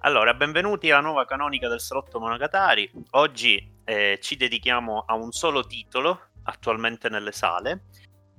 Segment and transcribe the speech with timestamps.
[0.00, 2.90] Allora, benvenuti alla nuova canonica del Salotto Monogatari.
[3.10, 7.88] Oggi eh, ci dedichiamo a un solo titolo attualmente nelle sale,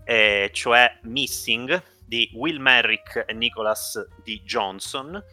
[0.04, 4.42] eh, cioè Missing di Will Merrick e Nicholas D.
[4.42, 5.24] Johnson.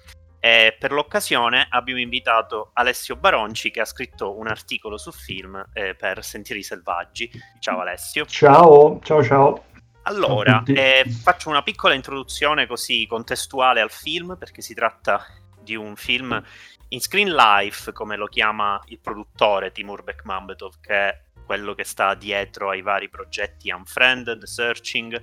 [0.40, 5.94] E per l'occasione abbiamo invitato Alessio Baronci che ha scritto un articolo sul film eh,
[5.94, 7.30] per Sentieri Selvaggi.
[7.58, 8.24] Ciao Alessio.
[8.24, 9.64] Ciao, ciao, ciao.
[10.04, 15.26] Allora, ciao eh, faccio una piccola introduzione così contestuale al film perché si tratta
[15.62, 16.42] di un film
[16.88, 22.14] in screen life, come lo chiama il produttore Timur Bekmambetov, che è quello che sta
[22.14, 25.22] dietro ai vari progetti Unfriended, Searching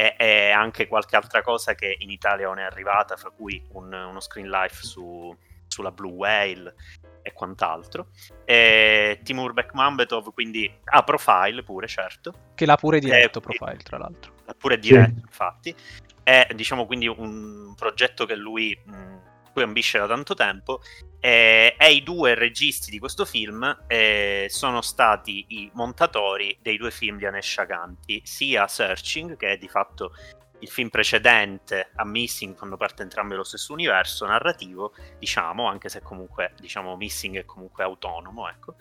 [0.00, 3.92] e, e anche qualche altra cosa che in Italia non è arrivata, fra cui un,
[3.92, 5.36] uno screen life su,
[5.66, 6.74] sulla Blue Whale
[7.20, 8.08] e quant'altro.
[8.46, 12.52] E Timur Bekmambetov quindi ha Profile pure, certo.
[12.54, 14.32] Che l'ha pure diretto e, Profile, tra l'altro.
[14.46, 15.20] L'ha pure diretto, sì.
[15.26, 15.74] infatti.
[16.22, 18.78] È diciamo quindi un progetto che lui...
[18.82, 19.18] Mh,
[19.52, 20.80] cui ambisce da tanto tempo,
[21.20, 26.90] eh, e i due registi di questo film eh, sono stati i montatori dei due
[26.90, 30.12] film di Anesh Aganti, sia Searching, che è di fatto
[30.60, 36.00] il film precedente a Missing, fanno parte entrambi dello stesso universo narrativo, diciamo, anche se
[36.00, 38.76] comunque diciamo, Missing è comunque autonomo, ecco,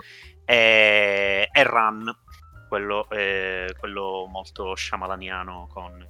[0.45, 2.13] e, e Run,
[2.67, 6.05] quello, eh, quello molto sciamalaniano con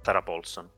[0.00, 0.70] Tara Paulson.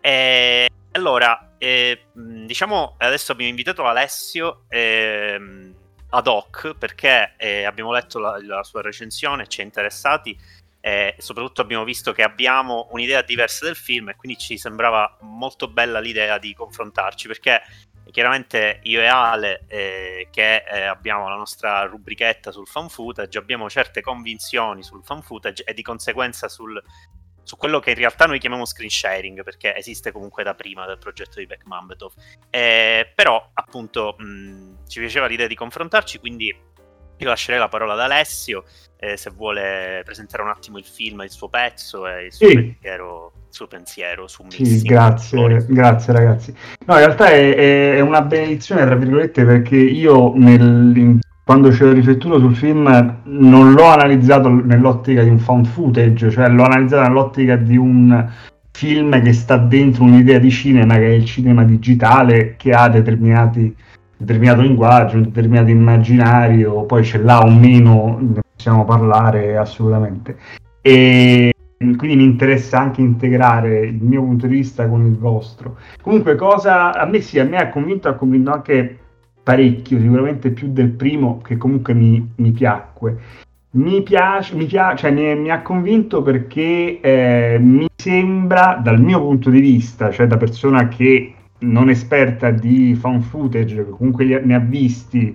[0.00, 5.40] E allora, eh, diciamo, adesso abbiamo invitato Alessio eh,
[6.08, 10.36] ad hoc perché eh, abbiamo letto la, la, sua recensione, ci è interessati
[10.80, 15.68] e soprattutto abbiamo visto che abbiamo un'idea diversa del film e quindi ci sembrava molto
[15.68, 17.62] bella l'idea di confrontarci perché
[18.10, 23.70] chiaramente io e Ale eh, che eh, abbiamo la nostra rubrichetta sul fan footage abbiamo
[23.70, 26.82] certe convinzioni sul fan footage e di conseguenza sul
[27.52, 30.96] su quello che in realtà noi chiamiamo screen sharing, perché esiste comunque da prima del
[30.96, 32.12] progetto di Beck Mambetov.
[32.48, 38.00] Eh, però, appunto, mh, ci piaceva l'idea di confrontarci, quindi io lascerei la parola ad
[38.00, 38.64] Alessio,
[38.96, 42.54] eh, se vuole presentare un attimo il film, il suo pezzo e il suo, sì.
[42.54, 44.66] pensiero, suo pensiero su Missing.
[44.66, 46.56] Sì, grazie, grazie ragazzi.
[46.86, 51.92] No, in realtà è, è, una benedizione, tra virgolette, perché io nel, quando ci ho
[51.92, 57.56] riflettuto sul film non l'ho analizzato nell'ottica di un found footage, cioè l'ho analizzato nell'ottica
[57.56, 58.28] di un
[58.70, 63.74] film che sta dentro un'idea di cinema che è il cinema digitale che ha determinati
[64.22, 70.36] determinato linguaggio, un determinato immaginario, poi ce l'ha o meno, ne possiamo parlare assolutamente.
[70.80, 75.76] E quindi mi interessa anche integrare il mio punto di vista con il vostro.
[76.00, 78.98] Comunque, cosa a me sì, a me ha convinto, ha convinto anche
[79.42, 83.18] parecchio, sicuramente più del primo, che comunque mi, mi piacque.
[83.74, 89.20] Mi piace, mi, piace cioè, mi, mi ha convinto perché eh, mi sembra, dal mio
[89.20, 94.58] punto di vista, cioè da persona che non esperta di fan footage, comunque ne ha
[94.58, 95.34] visti,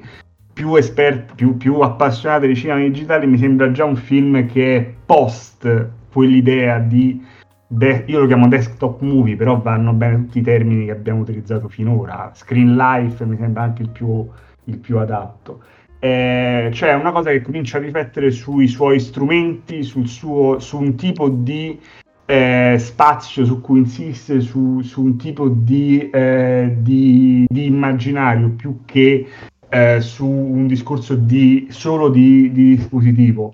[0.54, 4.94] più esperti, più, più appassionati di cinema digitale, mi sembra già un film che è
[5.06, 7.24] post quell'idea di
[7.68, 11.68] de- io lo chiamo desktop movie, però vanno bene tutti i termini che abbiamo utilizzato
[11.68, 12.32] finora.
[12.34, 14.28] Screen life mi sembra anche il più,
[14.66, 15.62] il più adatto.
[16.00, 21.28] Eh, cioè una cosa che comincia a riflettere sui suoi strumenti, suo, su un tipo
[21.28, 21.80] di
[22.26, 28.82] eh, spazio su cui insiste, su, su un tipo di, eh, di, di, immaginario più
[28.86, 29.26] che
[29.70, 33.54] eh, su un discorso di, solo di, di dispositivo.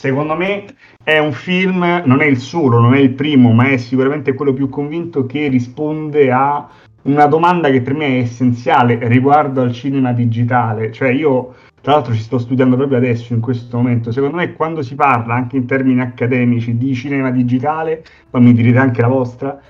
[0.00, 0.64] Secondo me
[1.04, 4.54] è un film, non è il solo, non è il primo, ma è sicuramente quello
[4.54, 6.66] più convinto che risponde a
[7.02, 10.90] una domanda che per me è essenziale riguardo al cinema digitale.
[10.90, 14.10] Cioè io, tra l'altro, ci sto studiando proprio adesso, in questo momento.
[14.10, 18.78] Secondo me quando si parla, anche in termini accademici, di cinema digitale, poi mi direte
[18.78, 19.60] anche la vostra,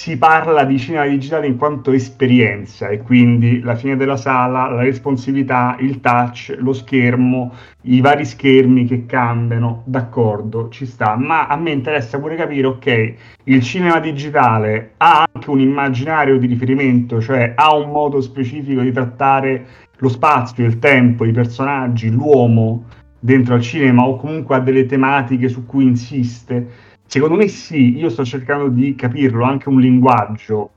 [0.00, 4.80] si parla di cinema digitale in quanto esperienza e quindi la fine della sala, la
[4.80, 7.52] responsività, il touch, lo schermo,
[7.82, 13.14] i vari schermi che cambiano, d'accordo, ci sta, ma a me interessa pure capire, ok,
[13.44, 18.92] il cinema digitale ha anche un immaginario di riferimento, cioè ha un modo specifico di
[18.92, 19.66] trattare
[19.98, 22.86] lo spazio, il tempo, i personaggi, l'uomo
[23.18, 28.08] dentro al cinema o comunque ha delle tematiche su cui insiste Secondo me sì, io
[28.08, 30.70] sto cercando di capirlo, anche un linguaggio.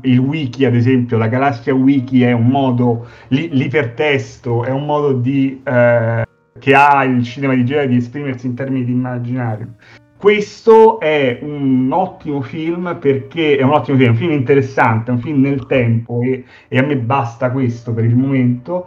[0.00, 5.60] Il wiki, ad esempio, la galassia wiki è un modo, l'ipertesto è un modo di,
[5.62, 6.24] eh,
[6.58, 9.74] che ha il cinema di digitale di esprimersi in termini di immaginario.
[10.16, 15.20] Questo è un ottimo film perché è un ottimo film, un film interessante, è un
[15.20, 18.86] film nel tempo e, e a me basta questo per il momento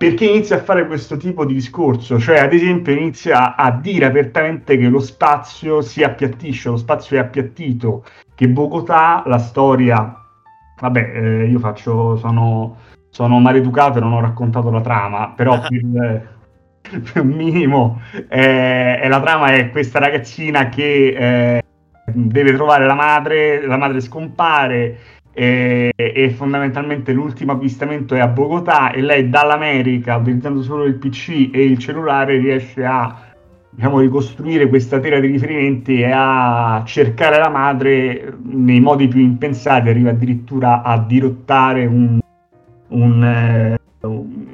[0.00, 4.78] perché inizia a fare questo tipo di discorso, cioè ad esempio inizia a dire apertamente
[4.78, 10.18] che lo spazio si appiattisce, lo spazio è appiattito, che Bogotà, la storia,
[10.80, 12.78] vabbè, eh, io faccio, sono,
[13.10, 16.34] sono maleducato e non ho raccontato la trama, però per,
[16.80, 21.62] per un minimo eh, la trama è questa ragazzina che eh,
[22.06, 24.98] deve trovare la madre, la madre scompare
[25.32, 31.50] e, e, fondamentalmente l'ultimo avvistamento è a Bogotà e lei dall'America, utilizzando solo il PC
[31.52, 33.28] e il cellulare, riesce a
[33.70, 39.88] diciamo, ricostruire questa tela di riferimenti e a cercare la madre nei modi più impensati,
[39.88, 42.18] arriva addirittura a dirottare un,
[42.88, 43.78] un, eh,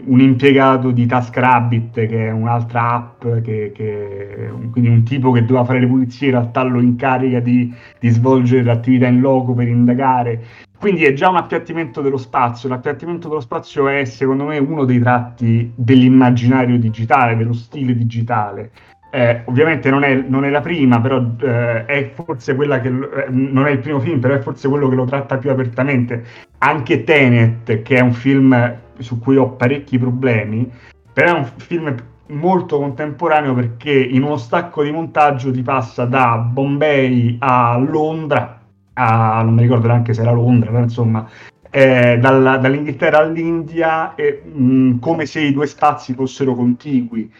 [0.07, 5.65] un impiegato di TaskRabbit che è un'altra app che, che, quindi un tipo che doveva
[5.65, 10.45] fare le pulizie in realtà lo incarica di, di svolgere l'attività in loco per indagare
[10.79, 12.69] quindi è già un appiattimento dello spazio.
[12.69, 18.71] L'appiattimento dello spazio è, secondo me, uno dei tratti dell'immaginario digitale, dello stile digitale.
[19.11, 23.27] Eh, ovviamente non è, non è, la prima, però eh, è forse quella che eh,
[23.31, 26.25] non è il primo film, però è forse quello che lo tratta più apertamente.
[26.59, 30.71] Anche Tenet, che è un film su cui ho parecchi problemi,
[31.13, 31.95] però è un film
[32.29, 38.57] molto contemporaneo perché in uno stacco di montaggio ti passa da Bombay a Londra
[38.99, 41.29] a, non mi ricordo neanche se era Londra, però insomma,
[41.71, 47.31] eh, dalla, dall'Inghilterra all'India, eh, mh, come se i due spazi fossero contigui.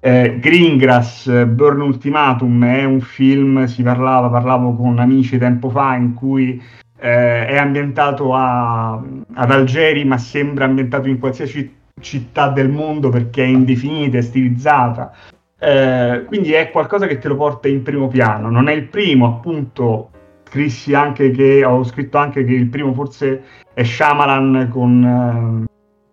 [0.00, 6.14] Eh, Greengrass, Burn Ultimatum è un film, si parlava, parlavo con amici tempo fa, in
[6.14, 6.62] cui
[6.98, 13.42] eh, è ambientato a, ad Algeri, ma sembra ambientato in qualsiasi città del mondo perché
[13.42, 15.12] è indefinita, è stilizzata.
[15.58, 18.50] Eh, quindi è qualcosa che te lo porta in primo piano.
[18.50, 20.10] Non è il primo, appunto,
[20.44, 23.42] scrissi anche che ho scritto anche che il primo forse
[23.74, 25.64] è Shyamalan con, uh,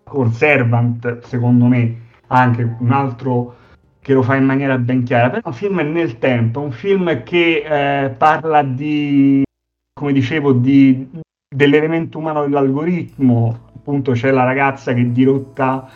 [0.04, 3.56] con Servant, secondo me, anche un altro
[4.04, 5.30] che lo fa in maniera ben chiara.
[5.30, 9.44] Però è un film nel tempo, un film che eh, parla di,
[9.98, 11.10] come dicevo, di,
[11.48, 13.72] dell'elemento umano dell'algoritmo.
[13.76, 15.90] Appunto c'è la ragazza che dirotta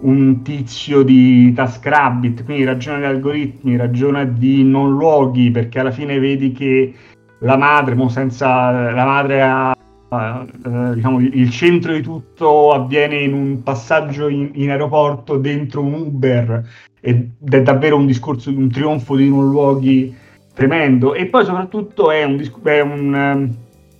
[0.00, 6.18] un tizio di TaskRabbit, quindi ragiona di algoritmi, ragiona di non luoghi, perché alla fine
[6.18, 6.94] vedi che
[7.38, 9.74] la madre, senza la madre ha,
[10.20, 15.94] eh, diciamo, il centro di tutto avviene in un passaggio in, in, aeroporto dentro un
[15.94, 16.68] Uber
[17.00, 20.14] ed è davvero un discorso di un trionfo di non luoghi
[20.54, 21.14] tremendo.
[21.14, 23.50] E poi soprattutto è un, è un,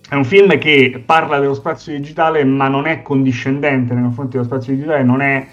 [0.09, 4.45] è un film che parla dello spazio digitale ma non è condiscendente nei confronti dello
[4.45, 5.47] spazio digitale, non è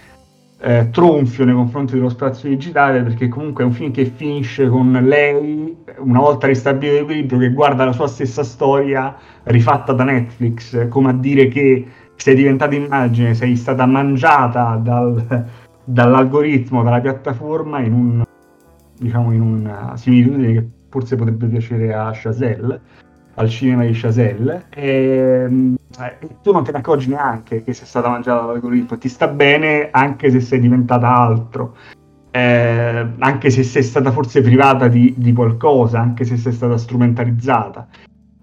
[0.62, 4.92] eh, tronfio nei confronti dello spazio digitale perché comunque è un film che finisce con
[4.92, 11.10] lei, una volta ristabilito l'equilibrio, che guarda la sua stessa storia rifatta da Netflix, come
[11.10, 11.86] a dire che
[12.16, 15.46] sei diventata immagine, sei stata mangiata dal,
[15.84, 18.24] dall'algoritmo, dalla piattaforma in un
[19.00, 22.80] diciamo in una similitudine che forse potrebbe piacere a Chazelle
[23.36, 24.66] al cinema di Chazelle.
[24.70, 25.76] E,
[26.06, 29.28] eh, e, tu non te ne accorgi neanche che sei stata mangiata dall'algoritmo, ti sta
[29.28, 31.76] bene anche se sei diventata altro,
[32.32, 37.88] eh, anche se sei stata forse privata di, di, qualcosa, anche se sei stata strumentalizzata.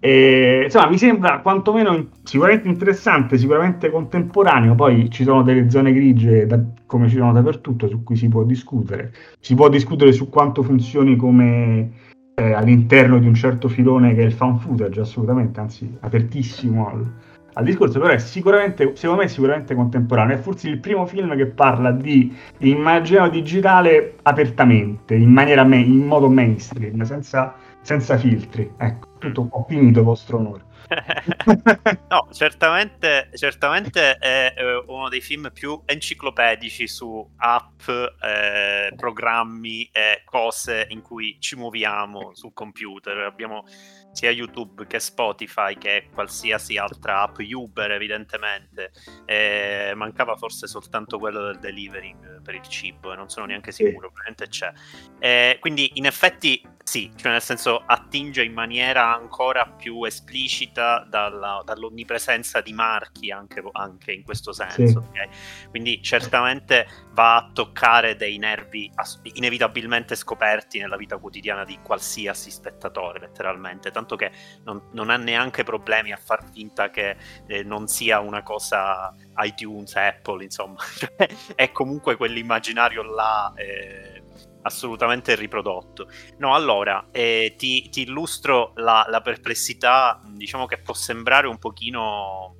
[0.00, 4.74] E, insomma, mi sembra quantomeno sicuramente interessante, sicuramente contemporaneo.
[4.74, 8.44] Poi ci sono delle zone grigie, da, come ci sono dappertutto, su cui si può
[8.44, 9.12] discutere.
[9.40, 11.90] Si può discutere su quanto funzioni come
[12.36, 17.12] eh, all'interno di un certo filone che è il fan footage, assolutamente, anzi apertissimo al,
[17.54, 21.36] al discorso, però è sicuramente, secondo me è sicuramente contemporaneo, è forse il primo film
[21.36, 28.70] che parla di immaginario digitale apertamente, in, maniera me- in modo mainstream, senza, senza filtri.
[28.76, 30.66] Ecco, tutto, ho finito, vostro onore.
[32.08, 40.22] no, certamente, certamente è eh, uno dei film più enciclopedici su app, eh, programmi e
[40.24, 43.18] cose in cui ci muoviamo sul computer.
[43.18, 43.64] Abbiamo
[44.12, 48.92] sia YouTube che Spotify che qualsiasi altra app, Uber evidentemente.
[49.24, 54.10] Eh, mancava forse soltanto quello del delivering per il cibo, e non sono neanche sicuro,
[54.10, 54.72] probabilmente c'è.
[55.18, 61.62] Eh, quindi in effetti sì, cioè nel senso attinge in maniera ancora più esplicita dalla,
[61.62, 64.86] dall'onnipresenza di marchi anche, anche in questo senso.
[64.86, 64.96] Sì.
[64.96, 65.28] Okay?
[65.68, 68.90] Quindi certamente va a toccare dei nervi
[69.34, 74.30] inevitabilmente scoperti nella vita quotidiana di qualsiasi spettatore, letteralmente, tanto che
[74.64, 79.96] non, non ha neanche problemi a far finta che eh, non sia una cosa iTunes,
[79.96, 80.76] Apple, insomma,
[81.54, 83.52] è comunque quell'immaginario là.
[83.56, 84.22] Eh,
[84.60, 86.08] assolutamente riprodotto.
[86.38, 92.56] No, allora, eh, ti, ti, illustro la, la, perplessità, diciamo che può sembrare un pochino,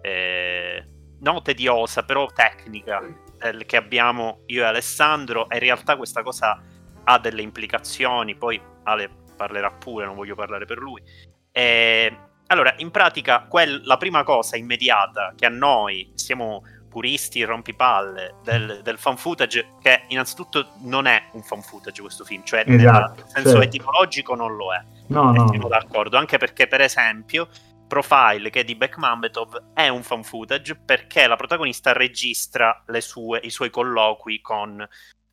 [0.00, 0.86] eh,
[1.20, 3.02] non tediosa, però tecnica,
[3.40, 6.62] eh, che abbiamo io e Alessandro e in realtà questa cosa
[7.02, 11.02] ha delle implicazioni, poi Ale parlerà pure, non voglio parlare per lui.
[11.50, 12.16] E,
[12.48, 18.80] allora, in pratica, quel, la prima cosa immediata che a noi siamo puristi rompipalle del,
[18.82, 23.28] del fan footage, che innanzitutto non è un fan footage questo film, cioè esatto, nel
[23.28, 23.64] senso certo.
[23.64, 24.84] etimologico non lo è.
[25.06, 25.48] No, no.
[25.48, 27.48] Siamo d'accordo, anche perché per esempio
[27.86, 33.40] Profile che è di Beck Mambetov è un fan footage perché la protagonista registra sue,
[33.42, 34.86] i suoi colloqui con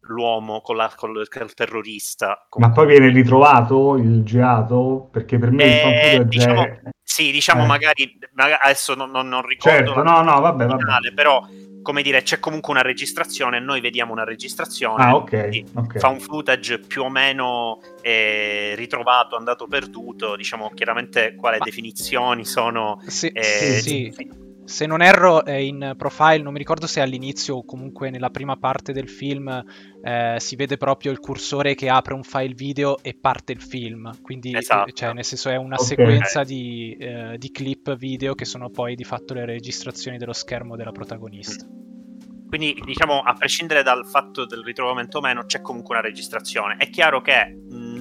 [0.08, 2.46] l'uomo con, la, con il terrorista.
[2.50, 2.62] Con...
[2.62, 5.10] Ma poi viene ritrovato il geato?
[5.12, 6.82] Perché per me eh, il diciamo, è...
[7.04, 7.68] Sì, diciamo eh.
[7.68, 11.14] magari, magari, adesso non, non, non ricordo certo, no, no, vabbè, vabbè.
[11.14, 11.46] però
[11.88, 16.02] come dire, c'è comunque una registrazione, noi vediamo una registrazione, ah, okay, okay.
[16.02, 21.64] fa un footage più o meno eh, ritrovato, andato perduto, diciamo chiaramente quali Ma...
[21.64, 23.02] definizioni sono...
[23.06, 24.47] Sì, eh, sì, sì.
[24.68, 28.58] Se non erro, eh, in profile, non mi ricordo se all'inizio o comunque nella prima
[28.58, 29.64] parte del film
[30.04, 34.12] eh, si vede proprio il cursore che apre un file video e parte il film.
[34.22, 34.92] Quindi, esatto.
[34.92, 35.88] cioè, nel senso, è una okay.
[35.88, 40.76] sequenza di, eh, di, clip video che sono poi di fatto le registrazioni dello schermo
[40.76, 41.66] della protagonista.
[42.50, 46.76] Quindi, diciamo, a prescindere dal fatto del ritrovamento o meno, c'è comunque una registrazione.
[46.76, 47.58] È chiaro che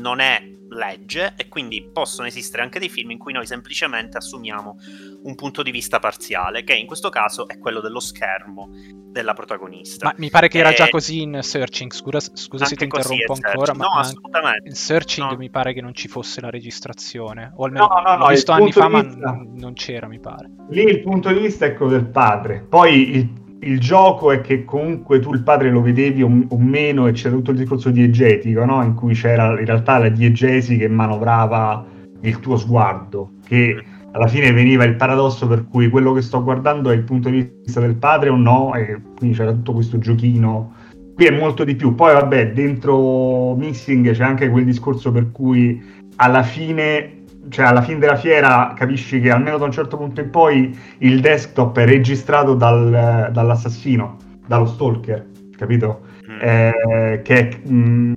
[0.06, 4.76] non è legge e quindi possono esistere anche dei film in cui noi semplicemente assumiamo
[5.22, 8.70] un punto di vista parziale, che in questo caso è quello dello schermo
[9.10, 10.06] della protagonista.
[10.06, 13.72] Ma mi pare che era già così in Searching, scusa, scusa se ti interrompo ancora,
[13.72, 14.68] no, ma assolutamente.
[14.68, 15.36] in Searching no.
[15.36, 18.52] mi pare che non ci fosse la registrazione, o almeno no, no, no, l'ho visto
[18.52, 19.32] anni fa, vista...
[19.32, 20.50] ma non c'era, mi pare.
[20.70, 24.64] Lì il punto di vista è quello del padre, poi il il gioco è che
[24.64, 28.82] comunque tu il padre lo vedevi o, meno e c'era tutto il discorso diegetico, no?
[28.82, 31.84] in cui c'era in realtà la diegesi che manovrava
[32.20, 33.82] il tuo sguardo, che
[34.12, 37.50] alla fine veniva il paradosso per cui quello che sto guardando è il punto di
[37.62, 40.75] vista del padre o no, e quindi c'era tutto questo giochino.
[41.14, 41.94] Qui è molto di più.
[41.94, 45.82] Poi vabbè, dentro Missing c'è anche quel discorso per cui
[46.16, 47.15] alla fine
[47.48, 51.20] cioè alla fine della fiera capisci che almeno da un certo punto in poi il
[51.20, 55.26] desktop è registrato dal, dall'assassino, dallo stalker,
[55.56, 56.04] capito?
[56.28, 56.38] Mm.
[56.40, 58.12] Eh, che mh, mm,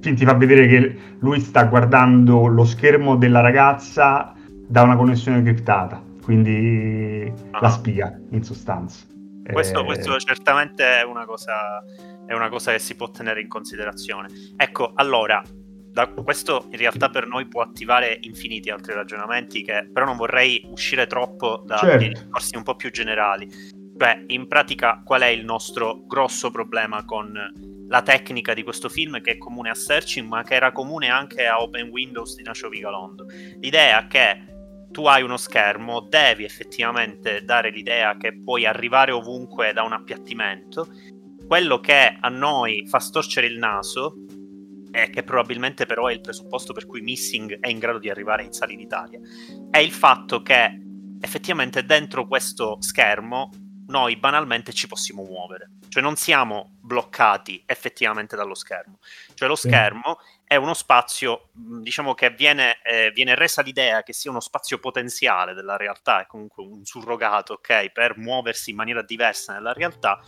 [0.00, 4.34] film ti fa vedere che lui sta guardando lo schermo della ragazza
[4.66, 7.60] da una connessione criptata, quindi ah.
[7.60, 9.06] la spia in sostanza.
[9.52, 9.84] Questo, eh...
[9.84, 11.82] questo certamente è una, cosa,
[12.26, 14.28] è una cosa che si può tenere in considerazione.
[14.56, 15.42] Ecco, allora,
[15.94, 20.66] da questo in realtà per noi può attivare infiniti altri ragionamenti che però non vorrei
[20.68, 22.08] uscire troppo da certo.
[22.08, 23.48] discorsi un po' più generali.
[23.96, 27.32] Cioè, in pratica qual è il nostro grosso problema con
[27.86, 31.46] la tecnica di questo film che è comune a Searching ma che era comune anche
[31.46, 33.26] a Open Windows di Nacio Vigalondo?
[33.60, 34.46] L'idea che
[34.90, 40.88] tu hai uno schermo, devi effettivamente dare l'idea che puoi arrivare ovunque da un appiattimento.
[41.46, 44.16] Quello che a noi fa storcere il naso
[44.94, 48.44] e che probabilmente però è il presupposto per cui Missing è in grado di arrivare
[48.44, 49.18] in sala in Italia,
[49.68, 50.80] è il fatto che
[51.20, 53.50] effettivamente dentro questo schermo
[53.88, 58.98] noi banalmente ci possiamo muovere, cioè non siamo bloccati effettivamente dallo schermo,
[59.34, 64.30] cioè lo schermo è uno spazio, diciamo che viene, eh, viene, resa l'idea che sia
[64.30, 69.54] uno spazio potenziale della realtà, è comunque un surrogato, ok, per muoversi in maniera diversa
[69.54, 70.20] nella realtà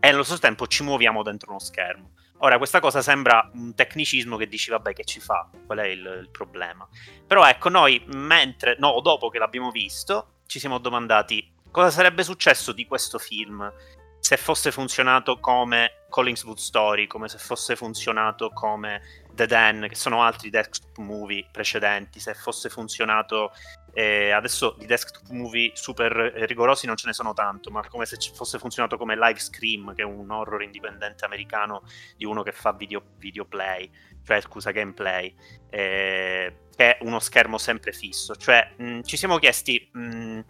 [0.00, 2.10] e allo stesso tempo ci muoviamo dentro uno schermo.
[2.44, 5.48] Ora, questa cosa sembra un tecnicismo che dici, vabbè, che ci fa?
[5.64, 6.88] Qual è il, il problema?
[7.24, 12.72] Però ecco, noi mentre, no, dopo che l'abbiamo visto, ci siamo domandati cosa sarebbe successo
[12.72, 13.72] di questo film
[14.18, 19.00] se fosse funzionato come Collingswood Story, come se fosse funzionato come
[19.32, 23.52] The Den, che sono altri desktop movie precedenti, se fosse funzionato
[23.92, 28.16] eh, adesso di desktop movie super rigorosi non ce ne sono tanto, ma come se
[28.34, 31.82] fosse funzionato come Live Scream, che è un horror indipendente americano
[32.16, 33.90] di uno che fa video, video play,
[34.24, 35.34] cioè scusa, gameplay,
[35.70, 38.34] eh, che è uno schermo sempre fisso.
[38.34, 40.40] Cioè, mh, ci siamo chiesti mh,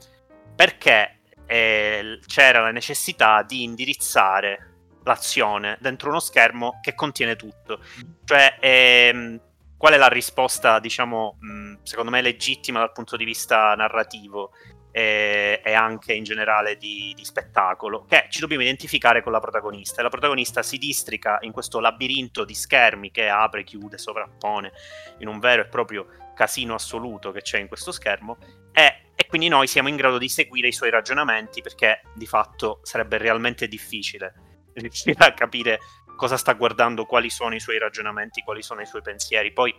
[0.55, 4.69] perché eh, c'era la necessità di indirizzare
[5.05, 7.81] l'azione dentro uno schermo che contiene tutto.
[8.25, 9.41] Cioè, ehm,
[9.83, 14.53] qual è la risposta, diciamo, mh, secondo me legittima dal punto di vista narrativo
[14.93, 18.05] e, e anche in generale di, di, spettacolo?
[18.05, 22.45] Che ci dobbiamo identificare con la protagonista e la protagonista si districa in questo labirinto
[22.45, 24.71] di schermi che apre, chiude, sovrappone
[25.19, 28.37] in un vero e proprio casino assoluto che c'è in questo schermo
[28.71, 32.79] e, e quindi noi siamo in grado di seguire i suoi ragionamenti perché di fatto
[32.85, 35.81] sarebbe realmente difficile riuscire a capire
[36.23, 39.52] cosa sta guardando, quali sono i suoi ragionamenti, quali sono i suoi pensieri.
[39.52, 39.75] Poi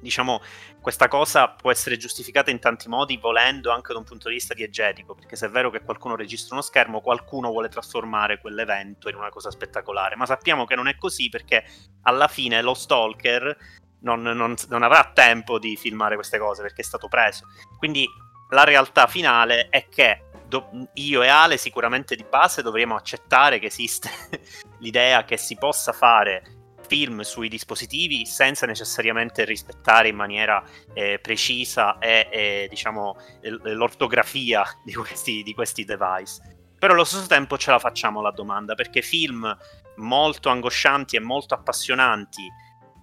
[0.00, 0.40] diciamo,
[0.80, 4.54] questa cosa può essere giustificata in tanti modi, volendo anche da un punto di vista
[4.54, 9.14] diegetico, perché se è vero che qualcuno registra uno schermo, qualcuno vuole trasformare quell'evento in
[9.14, 11.64] una cosa spettacolare, ma sappiamo che non è così perché
[12.02, 13.56] alla fine lo stalker
[14.00, 17.46] non, non, non avrà tempo di filmare queste cose perché è stato preso.
[17.78, 18.04] Quindi
[18.50, 23.66] la realtà finale è che do- io e Ale sicuramente di base dovremmo accettare che
[23.66, 24.10] esiste
[24.80, 26.56] l'idea che si possa fare
[26.88, 30.64] film sui dispositivi senza necessariamente rispettare in maniera
[30.94, 36.56] eh, precisa e, e diciamo l'ortografia di questi, di questi device.
[36.78, 39.54] Però allo stesso tempo ce la facciamo la domanda perché film
[39.96, 42.42] molto angoscianti e molto appassionanti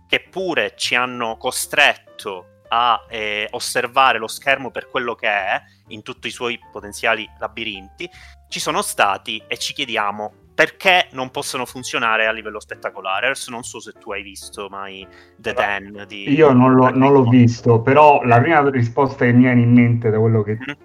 [0.08, 6.02] che pure ci hanno costretto a eh, osservare lo schermo per quello che è, in
[6.02, 8.10] tutti i suoi potenziali labirinti,
[8.50, 13.26] ci sono stati e ci chiediamo perché non possono funzionare a livello spettacolare.
[13.26, 15.06] Adesso non so se tu hai visto mai
[15.36, 16.06] The Den.
[16.08, 16.32] Di...
[16.32, 20.10] Io non, lo, non l'ho visto, però la prima risposta che mi viene in mente
[20.10, 20.80] da quello che mm-hmm.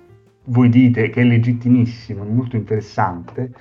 [0.47, 3.53] voi dite, che è legittimissimo, molto interessante,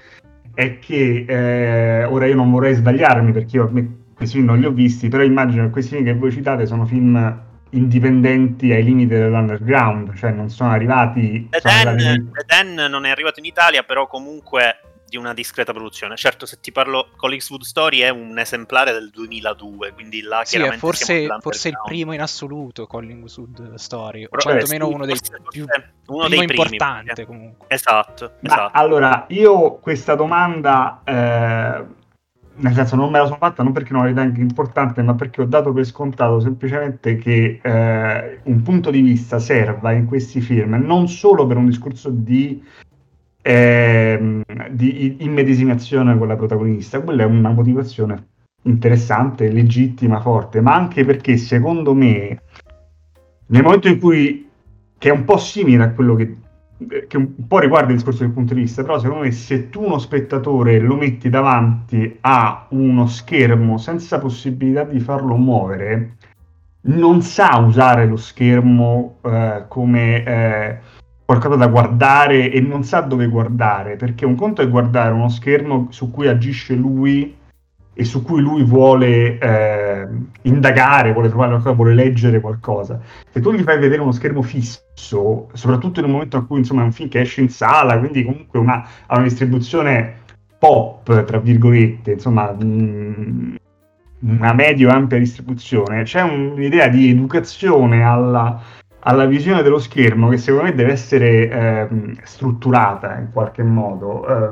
[0.55, 3.71] è che eh, ora io non vorrei sbagliarmi perché io
[4.15, 6.87] questi film non li ho visti, però immagino che questi film che voi citate sono
[6.87, 11.47] film indipendenti ai limiti dell'underground, cioè non sono arrivati...
[11.49, 12.89] The, Den, arrivati...
[12.89, 16.15] Non è arrivato in Italia, però comunque di una discreta produzione.
[16.15, 20.77] Certo, se ti parlo Collingswood Story è un esemplare del 2002, quindi là sì, è
[20.77, 25.17] forse, forse il primo in assoluto Collingswood Story, o quantomeno sì, uno dei
[25.49, 25.65] più
[26.07, 27.25] uno dei primi, importante perché...
[27.25, 27.67] comunque.
[27.69, 28.77] Esatto, esatto.
[28.77, 31.97] allora, io questa domanda eh,
[32.59, 35.41] nel senso non me la sono fatta non perché non la ritengo importante, ma perché
[35.41, 40.75] ho dato per scontato semplicemente che eh, un punto di vista serva in questi film
[40.75, 42.63] non solo per un discorso di,
[43.41, 48.27] eh, di immedesimazione con la protagonista, quella è una motivazione
[48.63, 52.41] interessante, legittima, forte, ma anche perché secondo me
[53.47, 54.47] nel momento in cui
[54.97, 56.35] che è un po' simile a quello che
[57.07, 59.83] che un po' riguarda il discorso del punto di vista, però secondo me se tu
[59.83, 66.15] uno spettatore lo metti davanti a uno schermo senza possibilità di farlo muovere,
[66.81, 70.79] non sa usare lo schermo eh, come eh,
[71.25, 75.87] qualcosa da guardare e non sa dove guardare, perché un conto è guardare uno schermo
[75.89, 77.35] su cui agisce lui
[77.99, 80.07] e su cui lui vuole eh,
[80.43, 83.01] indagare, vuole trovare qualcosa, vuole leggere qualcosa.
[83.29, 86.85] Se tu gli fai vedere uno schermo fisso, soprattutto nel momento in cui insomma, è
[86.85, 90.19] un film che esce in sala, quindi comunque una, ha una distribuzione
[90.57, 93.55] pop, tra virgolette, insomma, mh, mm,
[94.19, 98.61] una medio ampia distribuzione, c'è un, un'idea di educazione alla,
[98.99, 101.87] alla, visione dello schermo che secondo me deve essere eh,
[102.23, 104.25] strutturata in qualche modo.
[104.25, 104.51] Eh,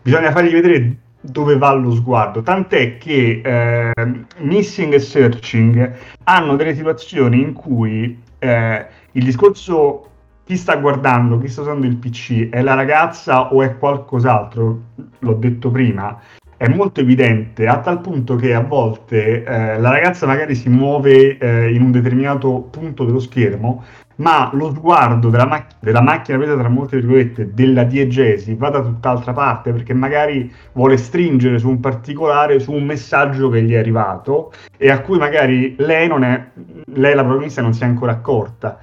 [0.00, 3.92] bisogna fargli vedere dove va lo sguardo, tant'è che eh,
[4.38, 10.06] Missing e Searching hanno delle situazioni in cui eh, il discorso
[10.44, 14.80] chi sta guardando, chi sta usando il PC, è la ragazza o è qualcos'altro,
[15.18, 16.18] l'ho detto prima,
[16.56, 21.36] è molto evidente a tal punto che a volte eh, la ragazza magari si muove
[21.38, 23.84] eh, in un determinato punto dello schermo,
[24.18, 28.80] ma lo sguardo della, mac- della macchina presa tra molte virgolette della diegesi va da
[28.80, 33.78] tutt'altra parte perché magari vuole stringere su un particolare, su un messaggio che gli è
[33.78, 36.46] arrivato e a cui magari lei non è,
[36.94, 38.78] lei la protagonista non si è ancora accorta.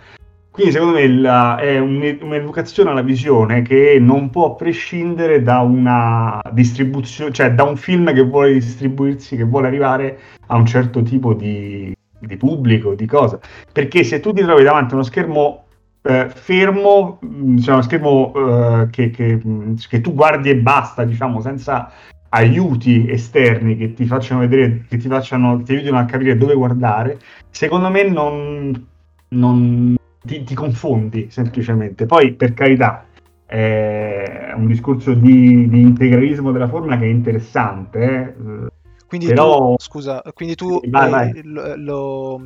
[0.52, 6.39] Quindi secondo me la, è un, un'educazione alla visione che non può prescindere da una
[6.54, 10.17] distribuzione, cioè da un film che vuole distribuirsi, che vuole arrivare
[10.48, 11.93] a un certo tipo di,
[12.26, 13.40] di pubblico, di cosa.
[13.72, 15.66] Perché se tu ti trovi davanti a uno schermo
[16.06, 21.04] eh, fermo, mm, cioè uno schermo eh, che, che, mm, che, tu guardi e basta,
[21.04, 21.92] diciamo, senza
[22.30, 27.18] aiuti esterni che ti facciano vedere, che ti facciano, ti aiutino a capire dove guardare,
[27.50, 28.88] secondo me non,
[29.30, 32.06] non ti, ti confondi semplicemente.
[32.06, 33.06] Poi, per carità,
[33.46, 38.36] è un discorso di, di integralismo della forma che è interessante.
[38.38, 38.75] Eh
[39.08, 39.76] quindi Però...
[39.76, 41.41] tu, scusa, quindi tu vai, vai.
[41.44, 42.41] Lo, lo,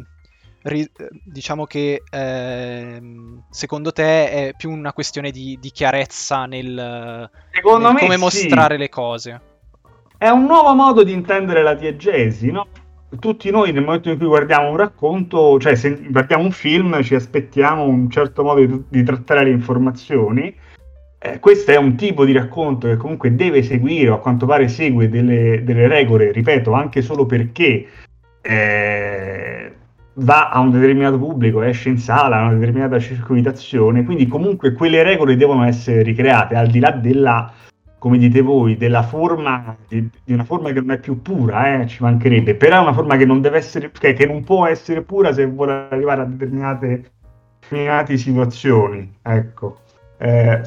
[1.23, 3.01] diciamo che eh,
[3.49, 8.79] secondo te è più una questione di, di chiarezza nel, nel come mostrare sì.
[8.79, 9.41] le cose.
[10.17, 12.67] È un nuovo modo di intendere la diegesi, no?
[13.19, 17.15] Tutti noi nel momento in cui guardiamo un racconto, cioè se guardiamo un film, ci
[17.15, 20.53] aspettiamo un certo modo di, di trattare le informazioni
[21.21, 24.69] eh, questo è un tipo di racconto che comunque deve seguire, o a quanto pare
[24.69, 27.85] segue delle, delle regole, ripeto, anche solo perché
[28.41, 29.73] eh,
[30.13, 35.03] va a un determinato pubblico, esce in sala, a una determinata circuitazione, quindi comunque quelle
[35.03, 37.53] regole devono essere ricreate, al di là della
[37.99, 41.87] come dite voi, della forma, di, di, una forma che non è più pura, eh,
[41.87, 45.01] ci mancherebbe, però è una forma che non deve essere, che, che non può essere
[45.01, 47.11] pura se vuole arrivare a determinate,
[47.59, 49.17] determinate situazioni.
[49.21, 49.81] Ecco,
[50.17, 50.61] eh,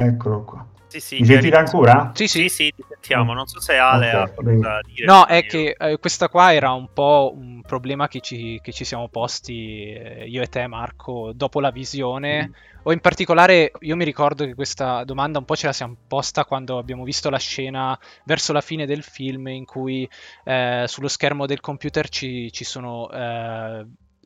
[0.00, 0.66] eccolo qua.
[0.90, 2.10] Sì, sì, Mi sentite ancora?
[2.14, 3.32] Sì, sì, sì, sì, ti sentiamo.
[3.32, 5.06] Non so se Ale okay, ha da dire.
[5.06, 8.84] No, è che eh, questa qua era un po' un problema che ci, che ci
[8.84, 12.48] siamo posti eh, io e te, Marco, dopo la visione.
[12.48, 12.52] Mm.
[12.82, 16.44] O in particolare, io mi ricordo che questa domanda un po' ce la siamo posta
[16.44, 20.08] quando abbiamo visto la scena verso la fine del film in cui
[20.42, 23.08] eh, sullo schermo del computer ci, ci sono...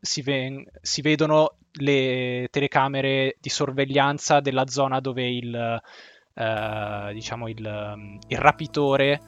[0.05, 5.81] Eh, si, ve- si, vedono le telecamere di sorveglianza della zona dove il,
[6.35, 9.21] eh, diciamo il, il rapitore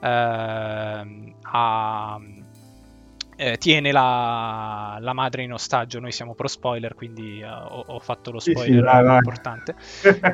[0.00, 2.18] eh, ha,
[3.36, 6.00] eh, tiene la, la, madre in ostaggio.
[6.00, 9.16] Noi siamo pro spoiler, quindi uh, ho, ho, fatto lo spoiler sì, sì, vai, vai.
[9.16, 9.76] importante.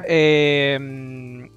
[0.06, 1.53] e, ehm,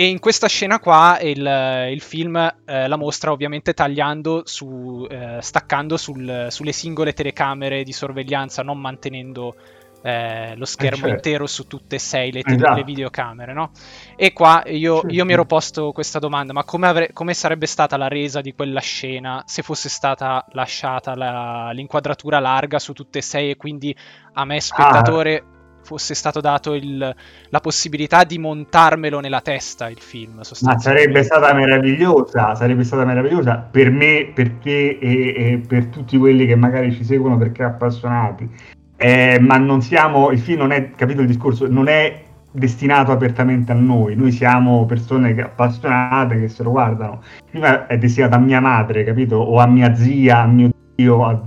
[0.00, 5.38] e, in questa scena qua il, il film eh, la mostra ovviamente tagliando, su, eh,
[5.40, 9.54] staccando sul, sulle singole telecamere di sorveglianza, non mantenendo
[10.02, 11.14] eh, lo schermo certo.
[11.14, 12.76] intero su tutte e sei le, te- esatto.
[12.76, 13.72] le videocamere, no?
[14.16, 17.98] E qua io, io, mi ero posto questa domanda, ma come, avre- come, sarebbe stata
[17.98, 23.22] la resa di quella scena se fosse stata lasciata la- l'inquadratura larga su tutte e
[23.22, 23.94] sei e quindi
[24.32, 25.44] a me spettatore...
[25.46, 27.14] Ah fosse stato dato il,
[27.48, 30.42] la possibilità di montarmelo nella testa il film.
[30.62, 36.16] Ma sarebbe stata meravigliosa, sarebbe stata meravigliosa per me, per te e, e per tutti
[36.16, 40.90] quelli che magari ci seguono perché appassionati eh, ma non siamo, il film non è,
[40.90, 46.62] capito il discorso, non è destinato apertamente a noi, noi siamo persone appassionate che se
[46.62, 47.22] lo guardano.
[47.50, 49.36] Prima è destinato a mia madre, capito?
[49.36, 51.40] O a mia zia, a mio zio, a,